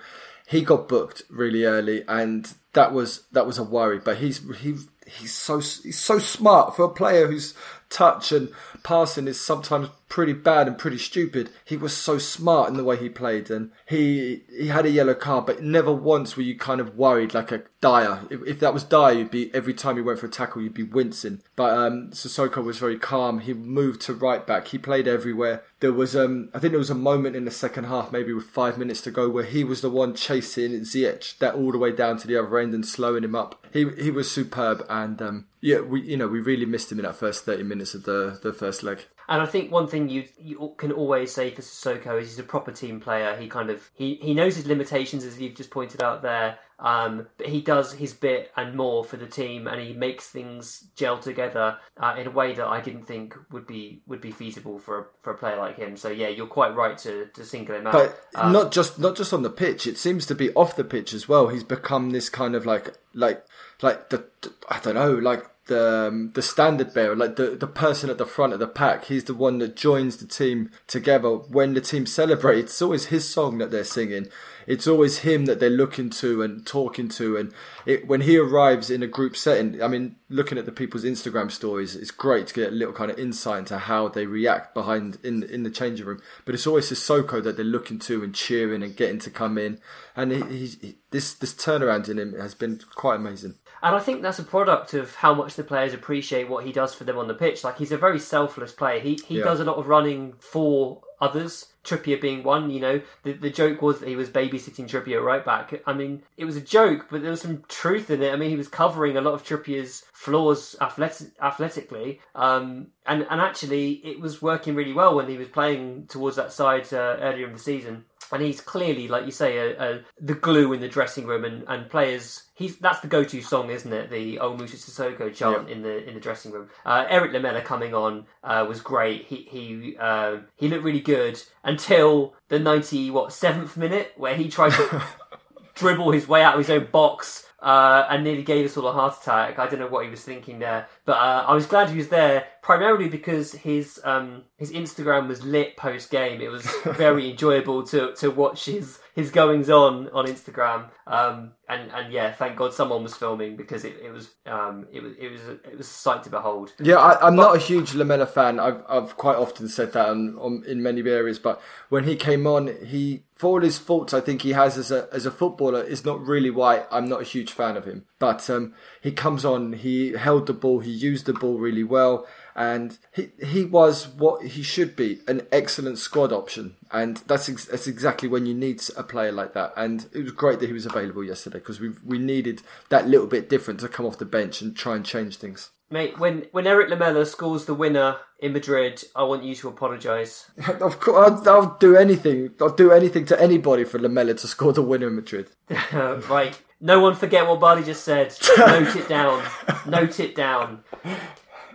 He 0.52 0.60
got 0.60 0.86
booked 0.86 1.22
really 1.30 1.64
early, 1.64 2.04
and 2.06 2.52
that 2.74 2.92
was 2.92 3.22
that 3.32 3.46
was 3.46 3.56
a 3.56 3.64
worry. 3.64 3.98
But 3.98 4.18
he's 4.18 4.42
he 4.60 4.76
he's 5.06 5.32
so 5.32 5.60
he's 5.60 5.98
so 5.98 6.18
smart 6.18 6.76
for 6.76 6.84
a 6.84 6.90
player 6.90 7.26
whose 7.26 7.54
touch 7.88 8.32
and 8.32 8.50
passing 8.82 9.28
is 9.28 9.40
sometimes 9.40 9.88
pretty 10.12 10.34
bad 10.34 10.68
and 10.68 10.76
pretty 10.76 10.98
stupid. 10.98 11.48
He 11.64 11.74
was 11.74 11.96
so 11.96 12.18
smart 12.18 12.68
in 12.68 12.76
the 12.76 12.84
way 12.84 12.98
he 12.98 13.08
played, 13.08 13.50
and 13.50 13.70
he 13.88 14.42
he 14.54 14.68
had 14.68 14.84
a 14.84 14.90
yellow 14.90 15.14
card, 15.14 15.46
but 15.46 15.62
never 15.62 15.90
once 15.90 16.36
were 16.36 16.42
you 16.42 16.54
kind 16.54 16.82
of 16.82 16.98
worried 16.98 17.32
like 17.32 17.50
a 17.50 17.62
Dier. 17.80 18.20
If, 18.28 18.46
if 18.46 18.60
that 18.60 18.74
was 18.74 18.84
Dier, 18.84 19.12
you'd 19.12 19.30
be 19.30 19.52
every 19.54 19.72
time 19.72 19.96
he 19.96 20.02
went 20.02 20.18
for 20.18 20.26
a 20.26 20.30
tackle, 20.30 20.60
you'd 20.60 20.74
be 20.74 20.82
wincing. 20.82 21.40
But 21.56 21.70
um, 21.70 22.10
Sissoko 22.10 22.62
was 22.62 22.78
very 22.78 22.98
calm. 22.98 23.40
He 23.40 23.54
moved 23.54 24.02
to 24.02 24.12
right 24.12 24.46
back. 24.46 24.68
He 24.68 24.76
played 24.76 25.08
everywhere. 25.08 25.62
There 25.80 25.94
was 25.94 26.14
um, 26.14 26.50
I 26.52 26.58
think 26.58 26.72
there 26.72 26.78
was 26.78 26.90
a 26.90 26.94
moment 26.94 27.34
in 27.34 27.46
the 27.46 27.50
second 27.50 27.84
half, 27.84 28.12
maybe 28.12 28.34
with 28.34 28.44
five 28.44 28.76
minutes 28.76 29.00
to 29.02 29.10
go, 29.10 29.30
where 29.30 29.44
he 29.44 29.64
was 29.64 29.80
the 29.80 29.88
one 29.88 30.14
chasing 30.14 30.72
Ziyech 30.72 31.38
that 31.38 31.54
all 31.54 31.72
the 31.72 31.78
way 31.78 31.90
down 31.90 32.18
to 32.18 32.26
the 32.26 32.36
other 32.36 32.58
end 32.58 32.74
and 32.74 32.86
slowing 32.86 33.24
him 33.24 33.34
up. 33.34 33.66
He 33.72 33.88
he 33.92 34.10
was 34.10 34.30
superb, 34.30 34.84
and 34.90 35.22
um, 35.22 35.46
yeah, 35.62 35.80
we 35.80 36.02
you 36.02 36.18
know 36.18 36.28
we 36.28 36.40
really 36.40 36.66
missed 36.66 36.92
him 36.92 36.98
in 36.98 37.06
that 37.06 37.16
first 37.16 37.46
thirty 37.46 37.62
minutes 37.62 37.94
of 37.94 38.02
the 38.02 38.38
the 38.42 38.52
first 38.52 38.82
leg. 38.82 39.06
And 39.28 39.40
I 39.40 39.46
think 39.46 39.72
one 39.72 39.86
thing 39.86 40.01
you 40.08 40.24
you 40.38 40.74
can 40.76 40.92
always 40.92 41.32
say 41.32 41.50
for 41.50 41.62
Sissoko 41.62 42.20
is 42.20 42.28
he's 42.30 42.38
a 42.38 42.42
proper 42.42 42.72
team 42.72 43.00
player. 43.00 43.36
He 43.36 43.48
kind 43.48 43.70
of 43.70 43.90
he, 43.94 44.16
he 44.16 44.34
knows 44.34 44.56
his 44.56 44.66
limitations 44.66 45.24
as 45.24 45.38
you've 45.40 45.54
just 45.54 45.70
pointed 45.70 46.02
out 46.02 46.22
there. 46.22 46.58
Um, 46.78 47.28
but 47.38 47.46
he 47.46 47.60
does 47.60 47.92
his 47.92 48.12
bit 48.12 48.50
and 48.56 48.74
more 48.74 49.04
for 49.04 49.16
the 49.16 49.26
team, 49.26 49.68
and 49.68 49.80
he 49.80 49.92
makes 49.92 50.28
things 50.28 50.88
gel 50.96 51.16
together 51.16 51.78
uh, 51.96 52.16
in 52.18 52.26
a 52.26 52.30
way 52.30 52.54
that 52.54 52.66
I 52.66 52.80
didn't 52.80 53.04
think 53.04 53.36
would 53.52 53.68
be 53.68 54.02
would 54.08 54.20
be 54.20 54.32
feasible 54.32 54.80
for 54.80 54.98
a, 54.98 55.04
for 55.22 55.32
a 55.32 55.36
player 55.38 55.56
like 55.58 55.76
him. 55.76 55.96
So 55.96 56.08
yeah, 56.08 56.26
you're 56.28 56.48
quite 56.48 56.74
right 56.74 56.98
to, 56.98 57.26
to 57.26 57.44
single 57.44 57.76
him 57.76 57.86
out. 57.86 57.92
But 57.92 58.20
Um, 58.34 58.52
not 58.52 58.72
just 58.72 58.98
not 58.98 59.14
just 59.14 59.32
on 59.32 59.42
the 59.42 59.50
pitch. 59.50 59.86
It 59.86 59.96
seems 59.96 60.26
to 60.26 60.34
be 60.34 60.52
off 60.54 60.74
the 60.74 60.82
pitch 60.82 61.14
as 61.14 61.28
well. 61.28 61.48
He's 61.48 61.62
become 61.62 62.10
this 62.10 62.28
kind 62.28 62.56
of 62.56 62.66
like 62.66 62.94
like 63.14 63.44
like 63.80 64.10
the, 64.10 64.24
the- 64.40 64.52
I 64.68 64.80
don't 64.80 64.96
know 64.96 65.12
like 65.14 65.44
the 65.66 66.08
um, 66.08 66.32
the 66.34 66.42
standard 66.42 66.92
bearer, 66.92 67.14
like 67.14 67.36
the 67.36 67.50
the 67.50 67.66
person 67.66 68.10
at 68.10 68.18
the 68.18 68.26
front 68.26 68.52
of 68.52 68.58
the 68.58 68.66
pack. 68.66 69.04
He's 69.04 69.24
the 69.24 69.34
one 69.34 69.58
that 69.58 69.76
joins 69.76 70.16
the 70.16 70.26
team 70.26 70.70
together 70.86 71.30
when 71.30 71.74
the 71.74 71.80
team 71.80 72.06
celebrates. 72.06 72.72
It's 72.72 72.82
always 72.82 73.06
his 73.06 73.28
song 73.28 73.58
that 73.58 73.70
they're 73.70 73.84
singing. 73.84 74.28
It's 74.66 74.86
always 74.86 75.18
him 75.18 75.46
that 75.46 75.60
they're 75.60 75.70
looking 75.70 76.10
to 76.10 76.42
and 76.42 76.64
talking 76.66 77.08
to. 77.10 77.36
And 77.36 77.52
it, 77.84 78.06
when 78.06 78.22
he 78.22 78.38
arrives 78.38 78.90
in 78.90 79.02
a 79.02 79.08
group 79.08 79.36
setting, 79.36 79.82
I 79.82 79.88
mean, 79.88 80.16
looking 80.28 80.58
at 80.58 80.66
the 80.66 80.72
people's 80.72 81.04
Instagram 81.04 81.50
stories, 81.50 81.96
it's 81.96 82.12
great 82.12 82.46
to 82.48 82.54
get 82.54 82.72
a 82.72 82.76
little 82.76 82.94
kind 82.94 83.10
of 83.10 83.18
insight 83.18 83.60
into 83.60 83.78
how 83.78 84.08
they 84.08 84.26
react 84.26 84.74
behind 84.74 85.18
in 85.22 85.42
in 85.44 85.62
the 85.62 85.70
changing 85.70 86.06
room. 86.06 86.22
But 86.44 86.54
it's 86.54 86.66
always 86.66 86.90
Sissoko 86.90 87.42
that 87.42 87.56
they're 87.56 87.64
looking 87.64 87.98
to 88.00 88.24
and 88.24 88.34
cheering 88.34 88.82
and 88.82 88.96
getting 88.96 89.20
to 89.20 89.30
come 89.30 89.58
in. 89.58 89.80
And 90.16 90.32
he, 90.32 90.66
he, 90.66 90.98
this 91.10 91.34
this 91.34 91.54
turnaround 91.54 92.08
in 92.08 92.18
him 92.18 92.38
has 92.38 92.54
been 92.54 92.80
quite 92.94 93.16
amazing. 93.16 93.54
And 93.82 93.96
I 93.96 93.98
think 93.98 94.22
that's 94.22 94.38
a 94.38 94.44
product 94.44 94.94
of 94.94 95.16
how 95.16 95.34
much 95.34 95.54
the 95.54 95.64
players 95.64 95.92
appreciate 95.92 96.48
what 96.48 96.64
he 96.64 96.72
does 96.72 96.94
for 96.94 97.04
them 97.04 97.18
on 97.18 97.26
the 97.28 97.34
pitch. 97.34 97.64
Like 97.64 97.78
he's 97.78 97.92
a 97.92 97.96
very 97.98 98.18
selfless 98.20 98.72
player. 98.72 99.00
He 99.00 99.18
he 99.26 99.38
Yeah. 99.38 99.44
does 99.44 99.60
a 99.60 99.64
lot 99.64 99.76
of 99.76 99.88
running 99.88 100.34
for 100.38 101.02
others. 101.20 101.66
Trippier 101.84 102.20
being 102.20 102.44
one, 102.44 102.70
you 102.70 102.78
know, 102.78 103.00
the 103.24 103.32
the 103.32 103.50
joke 103.50 103.82
was 103.82 103.98
that 103.98 104.08
he 104.08 104.14
was 104.14 104.28
babysitting 104.30 104.86
Trippier 104.88 105.20
right 105.20 105.44
back. 105.44 105.82
I 105.84 105.92
mean, 105.92 106.22
it 106.36 106.44
was 106.44 106.56
a 106.56 106.60
joke, 106.60 107.06
but 107.10 107.22
there 107.22 107.30
was 107.32 107.40
some 107.40 107.64
truth 107.68 108.08
in 108.08 108.22
it. 108.22 108.32
I 108.32 108.36
mean, 108.36 108.50
he 108.50 108.56
was 108.56 108.68
covering 108.68 109.16
a 109.16 109.20
lot 109.20 109.34
of 109.34 109.42
Trippier's 109.42 110.04
flaws 110.12 110.76
athletic, 110.80 111.28
athletically, 111.40 112.20
um, 112.36 112.88
and 113.04 113.26
and 113.28 113.40
actually 113.40 113.94
it 114.04 114.20
was 114.20 114.40
working 114.40 114.76
really 114.76 114.92
well 114.92 115.16
when 115.16 115.28
he 115.28 115.36
was 115.36 115.48
playing 115.48 116.06
towards 116.06 116.36
that 116.36 116.52
side 116.52 116.86
uh, 116.92 117.16
earlier 117.20 117.46
in 117.48 117.52
the 117.52 117.58
season. 117.58 118.04
And 118.32 118.42
he's 118.42 118.60
clearly, 118.60 119.08
like 119.08 119.26
you 119.26 119.30
say, 119.30 119.58
a, 119.58 119.78
a, 119.78 120.00
the 120.20 120.34
glue 120.34 120.72
in 120.72 120.80
the 120.80 120.88
dressing 120.88 121.26
room, 121.26 121.44
and, 121.44 121.64
and 121.68 121.90
players. 121.90 122.44
He's 122.54 122.78
that's 122.78 123.00
the 123.00 123.08
go-to 123.08 123.42
song, 123.42 123.70
isn't 123.70 123.92
it? 123.92 124.10
The 124.10 124.38
"Oh 124.40 124.56
Musa 124.56 124.76
Sissoko" 124.76 125.34
chant 125.34 125.68
in 125.68 125.82
the 125.82 126.08
in 126.08 126.14
the 126.14 126.20
dressing 126.20 126.50
room. 126.50 126.68
Uh, 126.86 127.04
Eric 127.08 127.32
Lamela 127.32 127.60
coming 127.60 127.94
on 127.94 128.26
uh, 128.42 128.64
was 128.66 128.80
great. 128.80 129.26
He 129.26 129.46
he 129.50 129.96
um, 129.98 130.46
he 130.56 130.68
looked 130.68 130.84
really 130.84 131.00
good 131.00 131.42
until 131.62 132.34
the 132.48 132.58
ninety 132.58 133.10
what 133.10 133.32
seventh 133.32 133.76
minute 133.76 134.12
where 134.16 134.34
he 134.34 134.48
tried 134.48 134.72
to 134.72 135.02
dribble 135.74 136.12
his 136.12 136.26
way 136.26 136.42
out 136.42 136.54
of 136.54 136.60
his 136.60 136.70
own 136.70 136.88
box 136.90 137.46
uh, 137.62 138.06
and 138.10 138.24
nearly 138.24 138.42
gave 138.42 138.66
us 138.66 138.76
all 138.76 138.88
a 138.88 138.92
heart 138.92 139.16
attack. 139.22 139.58
I 139.58 139.68
don't 139.68 139.78
know 139.78 139.86
what 139.86 140.04
he 140.04 140.10
was 140.10 140.22
thinking 140.22 140.58
there, 140.58 140.88
but 141.04 141.12
uh, 141.12 141.44
I 141.46 141.54
was 141.54 141.66
glad 141.66 141.90
he 141.90 141.96
was 141.96 142.08
there 142.08 142.46
primarily 142.60 143.08
because 143.08 143.52
his 143.52 144.00
um, 144.04 144.42
his 144.56 144.72
Instagram 144.72 145.28
was 145.28 145.44
lit 145.44 145.76
post 145.76 146.10
game. 146.10 146.40
It 146.40 146.50
was 146.50 146.66
very 146.84 147.30
enjoyable 147.30 147.84
to 147.88 148.14
to 148.16 148.30
watch 148.30 148.64
his 148.64 148.98
his 149.14 149.30
goings 149.30 149.70
on 149.70 150.08
on 150.10 150.26
Instagram. 150.26 150.88
Um, 151.06 151.52
and 151.68 151.90
and 151.90 152.12
yeah, 152.12 152.32
thank 152.32 152.56
God 152.56 152.72
someone 152.72 153.02
was 153.02 153.14
filming 153.14 153.56
because 153.56 153.84
it, 153.84 153.96
it 154.02 154.10
was 154.10 154.30
um, 154.46 154.86
it 154.92 155.02
was 155.02 155.12
it 155.18 155.30
was 155.30 155.40
it 155.64 155.78
was 155.78 155.86
a 155.86 155.90
sight 155.90 156.22
to 156.24 156.30
behold. 156.30 156.72
Yeah, 156.80 156.96
I, 156.96 157.26
I'm 157.26 157.36
not 157.36 157.56
a 157.56 157.58
huge 157.58 157.94
Lamela 157.94 158.26
fan. 158.26 158.58
I've 158.58 158.82
I've 158.88 159.16
quite 159.16 159.36
often 159.36 159.68
said 159.68 159.92
that 159.92 160.08
on, 160.08 160.36
on, 160.38 160.64
in 160.66 160.82
many 160.82 161.00
areas. 161.02 161.38
But 161.38 161.60
when 161.88 162.04
he 162.04 162.16
came 162.16 162.46
on, 162.46 162.74
he 162.84 163.24
for 163.34 163.48
all 163.48 163.60
his 163.60 163.78
faults, 163.78 164.14
I 164.14 164.20
think 164.20 164.42
he 164.42 164.52
has 164.52 164.78
as 164.78 164.90
a 164.90 165.08
as 165.12 165.26
a 165.26 165.30
footballer 165.30 165.82
is 165.82 166.04
not 166.04 166.24
really 166.24 166.50
why 166.50 166.84
I'm 166.90 167.08
not 167.08 167.20
a 167.20 167.24
huge 167.24 167.51
fan 167.52 167.76
of 167.76 167.84
him. 167.84 168.06
But 168.18 168.48
um, 168.50 168.74
he 169.00 169.12
comes 169.12 169.44
on, 169.44 169.74
he 169.74 170.12
held 170.12 170.46
the 170.46 170.52
ball, 170.52 170.80
he 170.80 170.90
used 170.90 171.26
the 171.26 171.32
ball 171.32 171.58
really 171.58 171.84
well, 171.84 172.26
and 172.54 172.98
he 173.12 173.30
he 173.44 173.64
was 173.64 174.08
what 174.08 174.44
he 174.44 174.62
should 174.62 174.96
be, 174.96 175.20
an 175.26 175.46
excellent 175.50 175.98
squad 175.98 176.32
option. 176.32 176.76
And 176.90 177.18
that's 177.26 177.48
ex- 177.48 177.66
that's 177.66 177.86
exactly 177.86 178.28
when 178.28 178.46
you 178.46 178.54
need 178.54 178.82
a 178.96 179.02
player 179.02 179.32
like 179.32 179.54
that. 179.54 179.72
And 179.76 180.06
it 180.12 180.22
was 180.22 180.32
great 180.32 180.60
that 180.60 180.66
he 180.66 180.72
was 180.72 180.86
available 180.86 181.24
yesterday 181.24 181.58
because 181.58 181.80
we 181.80 181.90
we 182.04 182.18
needed 182.18 182.62
that 182.88 183.08
little 183.08 183.26
bit 183.26 183.48
different 183.48 183.80
to 183.80 183.88
come 183.88 184.06
off 184.06 184.18
the 184.18 184.24
bench 184.24 184.60
and 184.60 184.76
try 184.76 184.96
and 184.96 185.04
change 185.04 185.36
things. 185.36 185.70
Mate, 185.92 186.18
when 186.18 186.46
when 186.52 186.66
Eric 186.66 186.88
Lamela 186.88 187.26
scores 187.26 187.66
the 187.66 187.74
winner 187.74 188.16
in 188.38 188.54
Madrid, 188.54 189.04
I 189.14 189.24
want 189.24 189.44
you 189.44 189.54
to 189.56 189.68
apologise. 189.68 190.50
Of 190.80 190.98
course, 191.00 191.46
I'll, 191.46 191.54
I'll 191.54 191.76
do 191.78 191.96
anything. 191.96 192.50
I'll 192.62 192.74
do 192.74 192.90
anything 192.92 193.26
to 193.26 193.40
anybody 193.40 193.84
for 193.84 193.98
Lamela 193.98 194.32
to 194.32 194.48
score 194.48 194.72
the 194.72 194.82
winner 194.82 195.08
in 195.08 195.16
Madrid. 195.16 195.50
right. 195.92 196.58
No 196.84 196.98
one 196.98 197.14
forget 197.14 197.46
what 197.46 197.60
Bardi 197.60 197.84
just 197.84 198.02
said. 198.02 198.36
Note 198.58 198.96
it 198.96 199.08
down. 199.08 199.44
Note 199.86 200.18
it 200.18 200.34
down. 200.34 200.82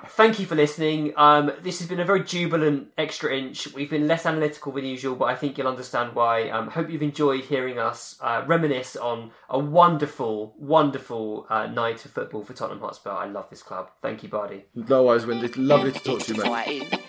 Thank 0.10 0.38
you 0.38 0.46
for 0.46 0.56
listening. 0.56 1.14
Um, 1.16 1.54
this 1.62 1.80
has 1.80 1.88
been 1.88 2.02
a 2.02 2.06
very 2.06 2.24
jubilant 2.24 2.90
extra 2.98 3.34
inch. 3.34 3.74
We've 3.74 3.90
been 3.90 4.06
less 4.06 4.26
analytical 4.26 4.74
than 4.74 4.84
usual, 4.84 5.16
but 5.16 5.26
I 5.26 5.36
think 5.36 5.58
you'll 5.58 5.68
understand 5.68 6.14
why. 6.14 6.50
Um, 6.50 6.70
hope 6.70 6.90
you've 6.90 7.04
enjoyed 7.04 7.46
hearing 7.46 7.80
us 7.80 8.18
uh, 8.20 8.44
reminisce 8.48 8.98
on 8.98 9.32
a 9.50 9.58
wonderful, 9.58 10.56
wonderful 10.58 11.46
uh, 11.50 11.68
night 11.68 12.04
of 12.04 12.12
football 12.12 12.44
for 12.44 12.54
Tottenham 12.54 12.82
Hotspur. 12.82 13.12
I 13.12 13.28
love 13.28 13.50
this 13.50 13.64
club. 13.64 13.92
Thank 14.02 14.24
you, 14.24 14.30
Bardi. 14.30 14.66
No 14.76 15.04
worries, 15.04 15.26
Windy. 15.26 15.48
Lovely 15.50 15.94
to 15.94 16.00
talk 16.00 16.20
to 16.24 16.34
you, 16.34 16.42
mate. 16.42 16.50
fighting. 16.50 17.00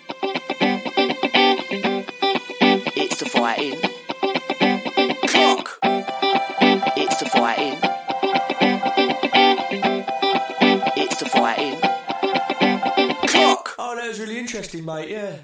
It's 2.95 3.19
the 3.19 3.27
fighting. 3.27 3.81
Clock. 5.29 5.79
It's 6.97 7.17
the 7.21 7.27
fighting. 7.27 7.88
Interesting, 14.49 14.85
mate. 14.87 15.11
Yeah. 15.11 15.37